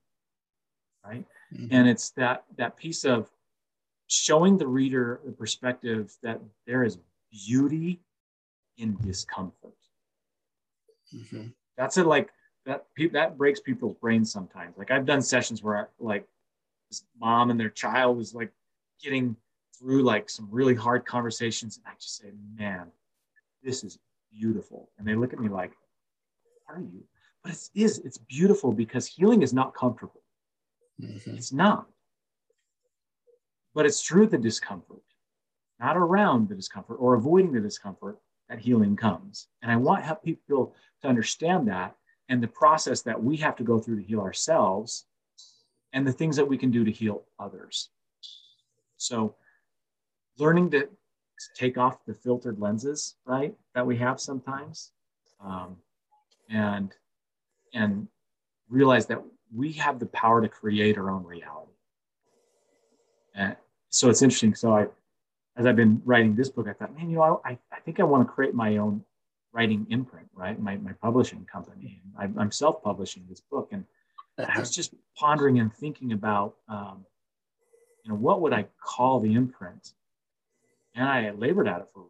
right? 1.04 1.24
Mm-hmm. 1.54 1.68
And 1.70 1.88
it's 1.88 2.10
that 2.10 2.44
that 2.58 2.76
piece 2.76 3.04
of 3.04 3.30
showing 4.08 4.58
the 4.58 4.66
reader 4.66 5.20
the 5.24 5.32
perspective 5.32 6.16
that 6.22 6.40
there 6.66 6.82
is 6.82 6.98
beauty 7.30 8.00
in 8.78 8.96
discomfort. 9.02 9.74
Mm-hmm. 11.14 11.48
That's 11.76 11.96
it. 11.96 12.06
Like 12.06 12.30
that. 12.66 12.86
That 13.12 13.38
breaks 13.38 13.60
people's 13.60 13.96
brains 14.00 14.32
sometimes. 14.32 14.76
Like 14.76 14.90
I've 14.90 15.06
done 15.06 15.22
sessions 15.22 15.62
where 15.62 15.76
I, 15.76 15.84
like 16.00 16.26
this 16.90 17.04
mom 17.18 17.50
and 17.50 17.60
their 17.60 17.70
child 17.70 18.16
was 18.16 18.34
like 18.34 18.50
getting 19.02 19.36
through 19.78 20.02
like 20.02 20.28
some 20.28 20.48
really 20.50 20.74
hard 20.74 21.06
conversations, 21.06 21.76
and 21.76 21.86
I 21.86 21.94
just 22.00 22.16
say, 22.16 22.32
"Man, 22.56 22.88
this 23.62 23.84
is 23.84 23.98
beautiful." 24.32 24.90
And 24.98 25.06
they 25.06 25.14
look 25.14 25.32
at 25.32 25.38
me 25.38 25.48
like, 25.48 25.72
"Are 26.68 26.80
you?" 26.80 27.04
But 27.42 27.52
it 27.52 27.68
is. 27.74 27.98
It's 27.98 28.18
beautiful 28.18 28.72
because 28.72 29.06
healing 29.06 29.42
is 29.42 29.52
not 29.52 29.74
comfortable. 29.74 30.22
Mm-hmm. 31.00 31.36
It's 31.36 31.52
not 31.52 31.86
but 33.74 33.86
it's 33.86 34.02
through 34.02 34.26
the 34.26 34.38
discomfort, 34.38 35.02
not 35.80 35.96
around 35.96 36.48
the 36.48 36.54
discomfort 36.54 36.96
or 37.00 37.14
avoiding 37.14 37.52
the 37.52 37.60
discomfort 37.60 38.18
that 38.48 38.58
healing 38.58 38.96
comes. 38.96 39.48
And 39.62 39.70
I 39.70 39.76
want 39.76 40.04
help 40.04 40.22
people 40.24 40.74
to 41.02 41.08
understand 41.08 41.68
that 41.68 41.94
and 42.28 42.42
the 42.42 42.48
process 42.48 43.02
that 43.02 43.22
we 43.22 43.36
have 43.36 43.56
to 43.56 43.64
go 43.64 43.78
through 43.78 44.00
to 44.00 44.06
heal 44.06 44.20
ourselves 44.20 45.06
and 45.92 46.06
the 46.06 46.12
things 46.12 46.36
that 46.36 46.46
we 46.46 46.58
can 46.58 46.70
do 46.70 46.84
to 46.84 46.90
heal 46.90 47.24
others. 47.38 47.90
So 48.96 49.36
learning 50.38 50.70
to 50.72 50.88
take 51.54 51.78
off 51.78 52.04
the 52.04 52.14
filtered 52.14 52.58
lenses, 52.58 53.16
right, 53.24 53.54
that 53.74 53.86
we 53.86 53.96
have 53.98 54.20
sometimes, 54.20 54.92
um, 55.40 55.76
and 56.50 56.94
and 57.74 58.08
realize 58.68 59.06
that 59.06 59.22
we 59.54 59.72
have 59.72 59.98
the 59.98 60.06
power 60.06 60.40
to 60.40 60.48
create 60.48 60.98
our 60.98 61.10
own 61.10 61.24
reality. 61.24 61.72
So 63.90 64.10
it's 64.10 64.22
interesting. 64.22 64.54
So 64.54 64.74
I, 64.74 64.86
as 65.56 65.66
I've 65.66 65.76
been 65.76 66.02
writing 66.04 66.34
this 66.34 66.50
book, 66.50 66.66
I 66.68 66.72
thought, 66.72 66.94
man, 66.96 67.08
you 67.10 67.16
know, 67.16 67.40
I, 67.44 67.58
I 67.72 67.80
think 67.80 68.00
I 68.00 68.04
want 68.04 68.26
to 68.26 68.32
create 68.32 68.54
my 68.54 68.76
own 68.76 69.02
writing 69.52 69.86
imprint, 69.90 70.28
right? 70.34 70.60
My, 70.60 70.76
my 70.76 70.92
publishing 70.92 71.44
company. 71.50 72.02
I'm, 72.18 72.38
I'm 72.38 72.52
self-publishing 72.52 73.24
this 73.28 73.40
book. 73.40 73.70
And 73.72 73.84
I 74.38 74.60
was 74.60 74.70
just 74.70 74.94
pondering 75.16 75.58
and 75.58 75.72
thinking 75.72 76.12
about, 76.12 76.54
um, 76.68 77.04
you 78.04 78.10
know, 78.10 78.16
what 78.16 78.40
would 78.40 78.52
I 78.52 78.66
call 78.80 79.20
the 79.20 79.34
imprint? 79.34 79.94
And 80.94 81.08
I 81.08 81.30
labored 81.30 81.66
at 81.66 81.80
it 81.80 81.88
for 81.94 82.04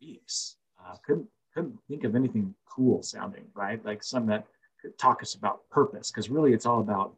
weeks. 0.00 0.56
Uh, 0.78 0.96
couldn't, 1.06 1.26
couldn't 1.54 1.78
think 1.88 2.04
of 2.04 2.14
anything 2.14 2.54
cool 2.68 3.02
sounding, 3.02 3.44
right? 3.54 3.84
Like 3.84 4.02
some 4.02 4.26
that 4.26 4.46
could 4.80 4.98
talk 4.98 5.22
us 5.22 5.34
about 5.34 5.68
purpose, 5.70 6.10
because 6.10 6.28
really 6.28 6.52
it's 6.52 6.66
all 6.66 6.80
about 6.80 7.14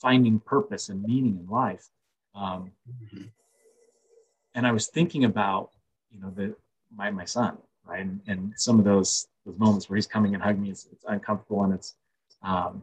finding 0.00 0.40
purpose 0.40 0.88
and 0.90 1.02
meaning 1.02 1.38
in 1.42 1.48
life. 1.48 1.88
Um, 2.36 2.70
mm-hmm 3.02 3.22
and 4.56 4.66
I 4.66 4.72
was 4.72 4.88
thinking 4.88 5.24
about, 5.24 5.70
you 6.10 6.18
know, 6.18 6.30
the 6.30 6.56
my 6.96 7.10
my 7.10 7.26
son, 7.26 7.58
right, 7.84 8.00
and, 8.00 8.20
and 8.26 8.52
some 8.56 8.78
of 8.78 8.84
those 8.84 9.28
those 9.44 9.58
moments 9.58 9.88
where 9.88 9.96
he's 9.96 10.06
coming 10.06 10.34
and 10.34 10.42
hugging 10.42 10.62
me, 10.62 10.70
it's, 10.70 10.88
it's 10.90 11.04
uncomfortable 11.06 11.62
and 11.62 11.74
it's, 11.74 11.94
um, 12.42 12.82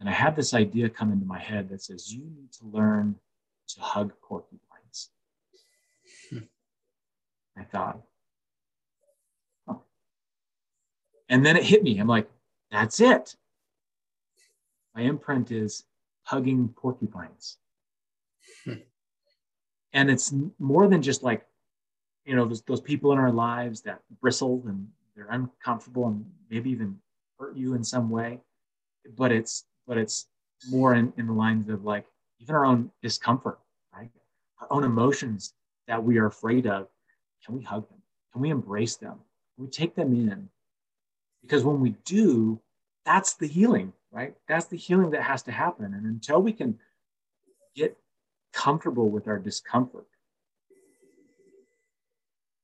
and 0.00 0.08
I 0.08 0.12
had 0.12 0.34
this 0.34 0.54
idea 0.54 0.88
come 0.88 1.12
into 1.12 1.24
my 1.26 1.38
head 1.38 1.68
that 1.68 1.82
says 1.82 2.12
you 2.12 2.24
need 2.24 2.50
to 2.54 2.64
learn 2.64 3.14
to 3.68 3.80
hug 3.80 4.12
porcupines. 4.22 5.10
Hmm. 6.30 6.38
I 7.56 7.62
thought, 7.64 8.00
oh. 9.68 9.82
and 11.28 11.46
then 11.46 11.56
it 11.56 11.62
hit 11.62 11.84
me. 11.84 11.98
I'm 11.98 12.08
like, 12.08 12.28
that's 12.72 12.98
it. 12.98 13.36
My 14.96 15.02
imprint 15.02 15.52
is 15.52 15.84
hugging 16.26 16.68
porcupines. 16.76 17.56
Hmm. 18.64 18.72
And 19.92 20.10
it's 20.10 20.34
more 20.58 20.88
than 20.88 21.00
just 21.00 21.22
like 21.22 21.46
you 22.24 22.34
know 22.34 22.44
those, 22.44 22.62
those 22.62 22.80
people 22.80 23.12
in 23.12 23.18
our 23.18 23.32
lives 23.32 23.80
that 23.82 24.00
bristle 24.20 24.62
and 24.66 24.88
they're 25.14 25.28
uncomfortable 25.30 26.08
and 26.08 26.26
maybe 26.50 26.70
even 26.70 26.98
hurt 27.38 27.56
you 27.56 27.74
in 27.74 27.84
some 27.84 28.10
way. 28.10 28.40
But 29.16 29.32
it's 29.32 29.64
but 29.86 29.96
it's 29.96 30.26
more 30.68 30.94
in, 30.94 31.12
in 31.16 31.26
the 31.26 31.32
lines 31.32 31.68
of 31.68 31.84
like 31.84 32.06
even 32.40 32.54
our 32.54 32.66
own 32.66 32.90
discomfort 33.02 33.58
right? 33.96 34.10
Our 34.60 34.66
own 34.70 34.84
emotions 34.84 35.54
that 35.86 36.02
we 36.02 36.18
are 36.18 36.26
afraid 36.26 36.66
of. 36.66 36.88
Can 37.44 37.56
we 37.56 37.62
hug 37.62 37.88
them? 37.88 38.02
Can 38.32 38.42
we 38.42 38.50
embrace 38.50 38.96
them? 38.96 39.20
Can 39.54 39.66
we 39.66 39.70
take 39.70 39.94
them 39.94 40.12
in? 40.12 40.48
Because 41.42 41.64
when 41.64 41.80
we 41.80 41.90
do 42.04 42.60
that's 43.04 43.34
the 43.34 43.46
healing 43.46 43.92
right 44.16 44.34
that's 44.48 44.66
the 44.66 44.76
healing 44.76 45.10
that 45.10 45.22
has 45.22 45.42
to 45.42 45.52
happen 45.52 45.94
and 45.94 46.06
until 46.06 46.40
we 46.40 46.52
can 46.52 46.78
get 47.76 47.96
comfortable 48.56 49.10
with 49.10 49.28
our 49.28 49.38
discomfort, 49.38 50.06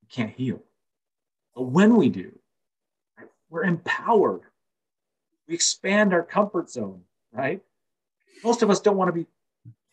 we 0.01 0.09
can't 0.09 0.33
heal. 0.33 0.61
But 1.55 1.65
when 1.65 1.97
we 1.97 2.09
do, 2.09 2.33
right, 3.19 3.29
we're 3.51 3.65
empowered. 3.65 4.41
We 5.47 5.55
expand 5.55 6.15
our 6.15 6.23
comfort 6.23 6.71
zone, 6.71 7.03
right? 7.31 7.61
Most 8.43 8.63
of 8.63 8.71
us 8.71 8.81
don't 8.81 8.97
want 8.97 9.09
to 9.09 9.13
be 9.13 9.27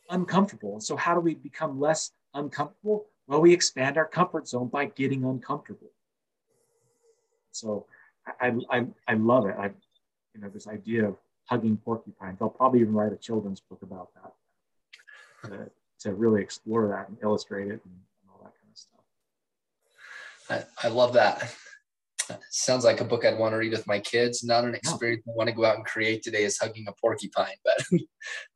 uncomfortable. 0.09 0.79
So, 0.79 0.95
how 0.95 1.13
do 1.13 1.19
we 1.19 1.35
become 1.35 1.79
less 1.79 2.11
uncomfortable? 2.33 3.07
Well, 3.27 3.41
we 3.41 3.53
expand 3.53 3.97
our 3.97 4.07
comfort 4.07 4.47
zone 4.47 4.69
by 4.69 4.85
getting 4.85 5.25
uncomfortable. 5.25 5.91
So, 7.51 7.87
I, 8.39 8.53
I, 8.69 8.85
I 9.07 9.13
love 9.15 9.47
it. 9.47 9.55
I, 9.59 9.71
you 10.33 10.41
know, 10.41 10.49
this 10.49 10.67
idea 10.67 11.09
of 11.09 11.17
hugging 11.49 11.77
porcupines. 11.77 12.37
I'll 12.41 12.49
probably 12.49 12.81
even 12.81 12.93
write 12.93 13.11
a 13.11 13.17
children's 13.17 13.59
book 13.59 13.81
about 13.81 14.09
that. 14.13 15.51
Uh, 15.51 15.65
to 15.99 16.13
really 16.13 16.41
explore 16.41 16.87
that 16.87 17.09
and 17.09 17.17
illustrate 17.23 17.67
it 17.67 17.81
and, 17.83 17.93
and 17.93 18.31
all 18.31 18.39
that 18.43 18.53
kind 18.61 18.71
of 18.71 18.77
stuff. 18.77 19.01
I, 20.83 20.87
I 20.87 20.89
love 20.89 21.13
that. 21.13 21.53
Sounds 22.51 22.85
like 22.85 23.01
a 23.01 23.05
book 23.05 23.25
I'd 23.25 23.39
want 23.39 23.53
to 23.53 23.57
read 23.57 23.71
with 23.71 23.87
my 23.87 23.99
kids. 23.99 24.43
Not 24.43 24.63
an 24.63 24.75
experience 24.75 25.23
I 25.27 25.31
want 25.33 25.49
to 25.49 25.55
go 25.55 25.65
out 25.65 25.77
and 25.77 25.85
create 25.85 26.21
today 26.21 26.43
is 26.43 26.59
hugging 26.59 26.85
a 26.87 26.93
porcupine, 26.93 27.55
but 27.65 27.83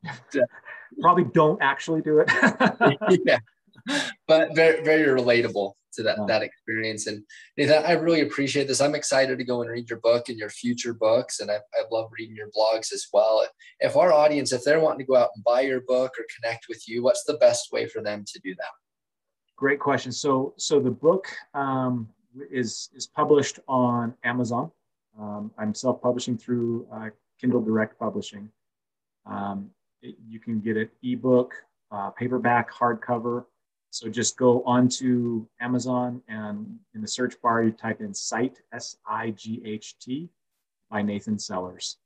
probably 1.00 1.24
don't 1.24 1.60
actually 1.60 2.00
do 2.00 2.20
it. 2.20 2.30
yeah, 3.26 3.38
but 4.28 4.54
very 4.54 4.84
very 4.84 5.20
relatable 5.20 5.72
to 5.94 6.02
that 6.02 6.16
yeah. 6.18 6.24
that 6.26 6.42
experience. 6.42 7.06
And 7.06 7.22
Nathan, 7.56 7.84
I 7.84 7.92
really 7.92 8.20
appreciate 8.20 8.68
this. 8.68 8.80
I'm 8.80 8.94
excited 8.94 9.38
to 9.38 9.44
go 9.44 9.62
and 9.62 9.70
read 9.70 9.88
your 9.88 10.00
book 10.00 10.28
and 10.28 10.38
your 10.38 10.50
future 10.50 10.94
books, 10.94 11.40
and 11.40 11.50
I, 11.50 11.56
I 11.56 11.82
love 11.90 12.10
reading 12.16 12.36
your 12.36 12.50
blogs 12.56 12.92
as 12.92 13.06
well. 13.12 13.46
If 13.80 13.96
our 13.96 14.12
audience, 14.12 14.52
if 14.52 14.64
they're 14.64 14.80
wanting 14.80 15.00
to 15.00 15.10
go 15.10 15.16
out 15.16 15.30
and 15.34 15.44
buy 15.44 15.62
your 15.62 15.80
book 15.80 16.12
or 16.18 16.24
connect 16.36 16.66
with 16.68 16.88
you, 16.88 17.02
what's 17.02 17.24
the 17.24 17.34
best 17.34 17.72
way 17.72 17.86
for 17.86 18.02
them 18.02 18.24
to 18.26 18.40
do 18.40 18.54
that? 18.56 18.72
Great 19.56 19.78
question. 19.78 20.12
So 20.12 20.54
so 20.58 20.80
the 20.80 20.90
book 20.90 21.26
um, 21.54 22.08
is 22.50 22.90
is 22.94 23.06
published 23.06 23.60
on 23.68 24.14
Amazon. 24.24 24.70
Um, 25.18 25.52
I'm 25.58 25.74
self-publishing 25.74 26.38
through 26.38 26.88
uh, 26.92 27.10
Kindle 27.40 27.62
Direct 27.62 27.98
Publishing. 27.98 28.50
Um, 29.26 29.70
it, 30.02 30.16
you 30.26 30.40
can 30.40 30.60
get 30.60 30.76
it 30.76 30.90
ebook, 31.02 31.54
uh, 31.92 32.10
paperback, 32.10 32.72
hardcover. 32.72 33.44
So 33.94 34.08
just 34.08 34.36
go 34.36 34.60
onto 34.64 35.46
Amazon 35.60 36.20
and 36.26 36.80
in 36.96 37.00
the 37.00 37.06
search 37.06 37.40
bar 37.40 37.62
you 37.62 37.70
type 37.70 38.00
in 38.00 38.12
"Sight" 38.12 38.60
S 38.72 38.96
I 39.06 39.30
G 39.30 39.62
H 39.64 39.96
T 40.00 40.28
by 40.90 41.00
Nathan 41.00 41.38
Sellers, 41.38 41.98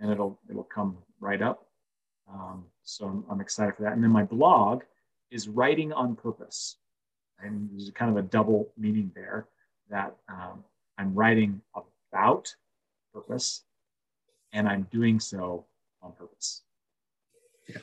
and 0.00 0.12
it'll 0.12 0.38
it'll 0.50 0.64
come 0.64 0.98
right 1.18 1.40
up. 1.40 1.66
Um, 2.30 2.66
so 2.82 3.06
I'm, 3.06 3.24
I'm, 3.30 3.40
excited 3.40 3.74
for 3.74 3.84
that. 3.84 3.94
And 3.94 4.04
then 4.04 4.10
my 4.10 4.22
blog 4.22 4.82
is 5.30 5.48
writing 5.48 5.94
on 5.94 6.14
purpose, 6.14 6.76
and 7.42 7.70
there's 7.72 7.90
kind 7.92 8.10
of 8.10 8.22
a 8.22 8.28
double 8.28 8.70
meaning 8.76 9.10
there 9.14 9.48
that 9.88 10.14
um, 10.28 10.62
I'm 10.98 11.14
writing 11.14 11.62
about 12.12 12.54
purpose, 13.14 13.64
and 14.52 14.68
I'm 14.68 14.86
doing 14.92 15.18
so 15.18 15.64
on 16.02 16.12
purpose. 16.12 16.64
Yeah, 17.66 17.80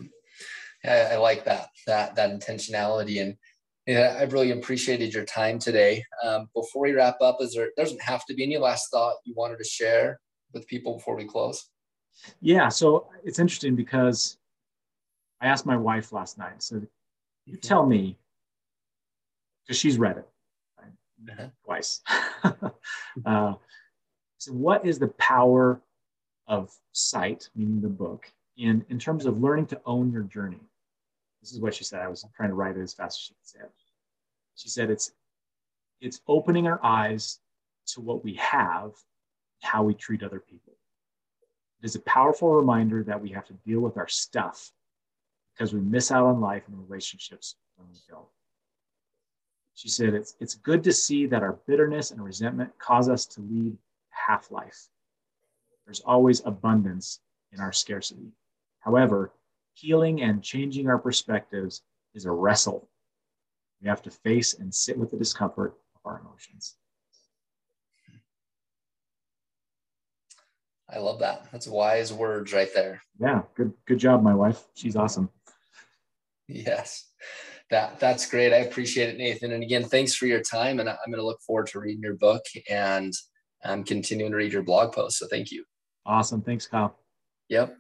I, 1.09 1.15
I 1.15 1.17
like 1.17 1.43
that 1.45 1.69
that 1.87 2.15
that 2.15 2.29
intentionality, 2.29 3.19
and 3.19 3.35
yeah, 3.88 4.17
I 4.19 4.23
really 4.23 4.52
appreciated 4.52 5.13
your 5.13 5.23
time 5.23 5.60
today. 5.60 6.04
Um, 6.23 6.50
before 6.54 6.84
we 6.84 6.91
wrap 6.91 7.21
up, 7.21 7.38
is 7.39 7.54
there 7.54 7.69
doesn't 7.78 8.02
have 8.02 8.26
to 8.26 8.34
be 8.34 8.43
any 8.43 8.58
last 8.58 8.91
thought 8.91 9.15
you 9.23 9.34
wanted 9.36 9.58
to 9.60 9.63
share 9.63 10.19
with 10.54 10.67
people 10.67 10.95
before 10.95 11.15
we 11.15 11.23
close? 11.23 11.69
Yeah, 12.41 12.67
so 12.67 13.08
it's 13.23 13.39
interesting 13.39 13.76
because 13.76 14.38
I 15.39 15.47
asked 15.47 15.65
my 15.65 15.78
wife 15.78 16.12
last 16.12 16.38
night. 16.38 16.62
So 16.62 16.82
you 17.45 17.56
tell 17.56 17.86
me, 17.86 18.17
because 19.65 19.80
she's 19.80 19.97
read 19.97 20.17
it 20.17 20.28
right? 20.78 21.32
uh-huh. 21.32 21.47
twice. 21.63 22.02
uh, 23.26 23.54
so, 24.38 24.52
what 24.52 24.86
is 24.86 25.00
the 25.00 25.08
power 25.10 25.82
of 26.47 26.73
sight, 26.91 27.50
meaning 27.56 27.80
the 27.82 27.88
book, 27.88 28.30
in 28.58 28.86
in 28.89 29.00
terms 29.00 29.26
of 29.26 29.41
learning 29.41 29.67
to 29.67 29.82
own 29.86 30.12
your 30.12 30.23
journey? 30.23 30.60
This 31.41 31.54
is 31.54 31.60
what 31.60 31.73
she 31.73 31.84
said. 31.84 32.02
I 32.02 32.08
was 32.08 32.26
trying 32.36 32.50
to 32.50 32.56
write 32.56 32.78
it 32.78 32.82
as 32.82 32.93
fast 32.93 33.17
as 33.17 33.21
she 33.21 33.34
could 33.34 33.47
say 33.47 33.60
it. 33.60 33.71
She 34.56 34.69
said 34.69 34.89
it's 34.89 35.12
it's 36.02 36.21
opening 36.28 36.67
our 36.67 36.80
eyes 36.84 37.39
to 37.88 38.02
what 38.02 38.23
we 38.23 38.36
have, 38.36 38.91
how 39.62 39.84
we 39.84 39.93
treat 39.93 40.23
other 40.23 40.39
people. 40.39 40.73
It 41.82 41.86
is 41.86 41.95
a 41.95 42.02
powerful 42.02 42.54
reminder 42.54 43.04
that 43.04 43.21
we 43.21 43.30
have 43.30 43.45
to 43.45 43.54
deal 43.65 43.80
with 43.80 43.97
our 43.97 44.08
stuff 44.08 44.71
because 45.54 45.73
we 45.73 45.80
miss 45.80 46.12
out 46.12 46.26
on 46.26 46.41
life 46.41 46.63
and 46.67 46.78
relationships 46.78 47.56
when 47.76 47.88
we 47.88 47.95
don't. 48.10 48.28
She 49.73 49.89
said, 49.89 50.13
it's, 50.13 50.36
it's 50.39 50.56
good 50.56 50.84
to 50.84 50.93
see 50.93 51.28
that 51.28 51.43
our 51.43 51.60
bitterness 51.67 52.12
and 52.12 52.23
resentment 52.23 52.71
cause 52.80 53.10
us 53.10 53.26
to 53.28 53.41
lead 53.41 53.78
half 54.10 54.50
life. 54.50 54.88
There's 55.86 56.02
always 56.02 56.41
abundance 56.45 57.19
in 57.54 57.60
our 57.60 57.71
scarcity. 57.71 58.32
However, 58.80 59.32
healing 59.77 60.21
and 60.21 60.43
changing 60.43 60.87
our 60.87 60.97
perspectives 60.97 61.83
is 62.15 62.25
a 62.25 62.31
wrestle. 62.31 62.89
We 63.81 63.87
have 63.87 64.01
to 64.03 64.11
face 64.11 64.55
and 64.55 64.73
sit 64.73 64.97
with 64.97 65.11
the 65.11 65.17
discomfort 65.17 65.75
of 65.95 66.01
our 66.05 66.19
emotions. 66.19 66.75
I 70.89 70.99
love 70.99 71.19
that. 71.19 71.47
That's 71.51 71.67
wise 71.67 72.13
words 72.13 72.53
right 72.53 72.69
there. 72.73 73.01
Yeah, 73.19 73.41
good 73.55 73.73
good 73.85 73.99
job, 73.99 74.23
my 74.23 74.33
wife. 74.33 74.63
She's 74.73 74.95
awesome. 74.95 75.29
Yes. 76.47 77.11
That 77.69 77.99
that's 77.99 78.29
great. 78.29 78.53
I 78.53 78.57
appreciate 78.57 79.09
it, 79.09 79.17
Nathan. 79.17 79.51
And 79.51 79.61
again, 79.61 79.83
thanks 79.83 80.15
for 80.15 80.25
your 80.27 80.41
time. 80.41 80.79
And 80.79 80.89
I'm 80.89 80.95
going 81.07 81.19
to 81.19 81.25
look 81.25 81.41
forward 81.41 81.67
to 81.67 81.79
reading 81.81 82.01
your 82.01 82.15
book 82.15 82.43
and 82.69 83.13
um, 83.65 83.83
continuing 83.83 84.31
to 84.31 84.37
read 84.37 84.53
your 84.53 84.63
blog 84.63 84.93
post. 84.93 85.17
So 85.17 85.27
thank 85.27 85.51
you. 85.51 85.65
Awesome. 86.05 86.41
Thanks, 86.41 86.65
Kyle. 86.65 86.97
Yep. 87.49 87.75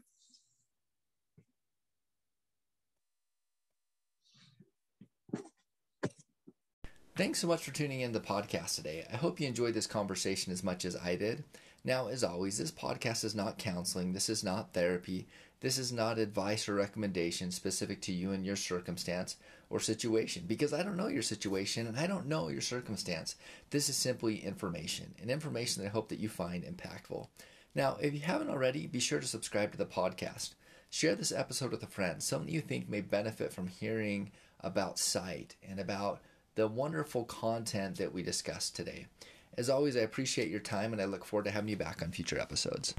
Thanks 7.17 7.39
so 7.39 7.47
much 7.47 7.63
for 7.63 7.73
tuning 7.73 8.01
in 8.01 8.13
to 8.13 8.19
the 8.19 8.23
podcast 8.23 8.75
today. 8.75 9.03
I 9.11 9.15
hope 9.15 9.39
you 9.39 9.47
enjoyed 9.47 9.73
this 9.73 9.87
conversation 9.87 10.53
as 10.53 10.63
much 10.63 10.85
as 10.85 10.95
I 10.95 11.15
did. 11.15 11.43
Now, 11.83 12.09
as 12.09 12.23
always, 12.23 12.59
this 12.59 12.69
podcast 12.69 13.23
is 13.23 13.33
not 13.33 13.57
counseling, 13.57 14.13
this 14.13 14.29
is 14.29 14.43
not 14.43 14.71
therapy, 14.71 15.27
this 15.59 15.79
is 15.79 15.91
not 15.91 16.19
advice 16.19 16.69
or 16.69 16.75
recommendation 16.75 17.49
specific 17.49 18.01
to 18.01 18.11
you 18.11 18.33
and 18.33 18.45
your 18.45 18.55
circumstance 18.55 19.37
or 19.71 19.79
situation 19.79 20.43
because 20.45 20.73
I 20.73 20.83
don't 20.83 20.95
know 20.95 21.07
your 21.07 21.23
situation 21.23 21.87
and 21.87 21.97
I 21.97 22.05
don't 22.05 22.27
know 22.27 22.49
your 22.49 22.61
circumstance. 22.61 23.35
This 23.71 23.89
is 23.89 23.97
simply 23.97 24.45
information, 24.45 25.15
and 25.19 25.31
information 25.31 25.81
that 25.81 25.89
I 25.89 25.93
hope 25.93 26.09
that 26.09 26.19
you 26.19 26.29
find 26.29 26.63
impactful. 26.63 27.29
Now, 27.73 27.97
if 27.99 28.13
you 28.13 28.19
haven't 28.19 28.51
already, 28.51 28.85
be 28.85 28.99
sure 28.99 29.19
to 29.19 29.25
subscribe 29.25 29.71
to 29.71 29.77
the 29.79 29.87
podcast. 29.87 30.53
Share 30.91 31.15
this 31.15 31.31
episode 31.31 31.71
with 31.71 31.81
a 31.81 31.87
friend, 31.87 32.21
someone 32.21 32.49
you 32.49 32.61
think 32.61 32.87
may 32.87 33.01
benefit 33.01 33.51
from 33.51 33.65
hearing 33.65 34.29
about 34.61 34.99
sight 34.99 35.55
and 35.67 35.79
about 35.79 36.19
the 36.57 36.67
wonderful 36.67 37.23
content 37.23 37.97
that 37.97 38.11
we 38.11 38.23
discussed 38.23 38.75
today. 38.75 39.05
As 39.59 39.69
always, 39.69 39.95
I 39.95 39.99
appreciate 39.99 40.49
your 40.49 40.59
time 40.59 40.91
and 40.91 40.99
I 40.99 41.05
look 41.05 41.23
forward 41.23 41.45
to 41.45 41.51
having 41.51 41.69
you 41.69 41.77
back 41.77 42.01
on 42.01 42.11
future 42.11 42.39
episodes. 42.39 42.95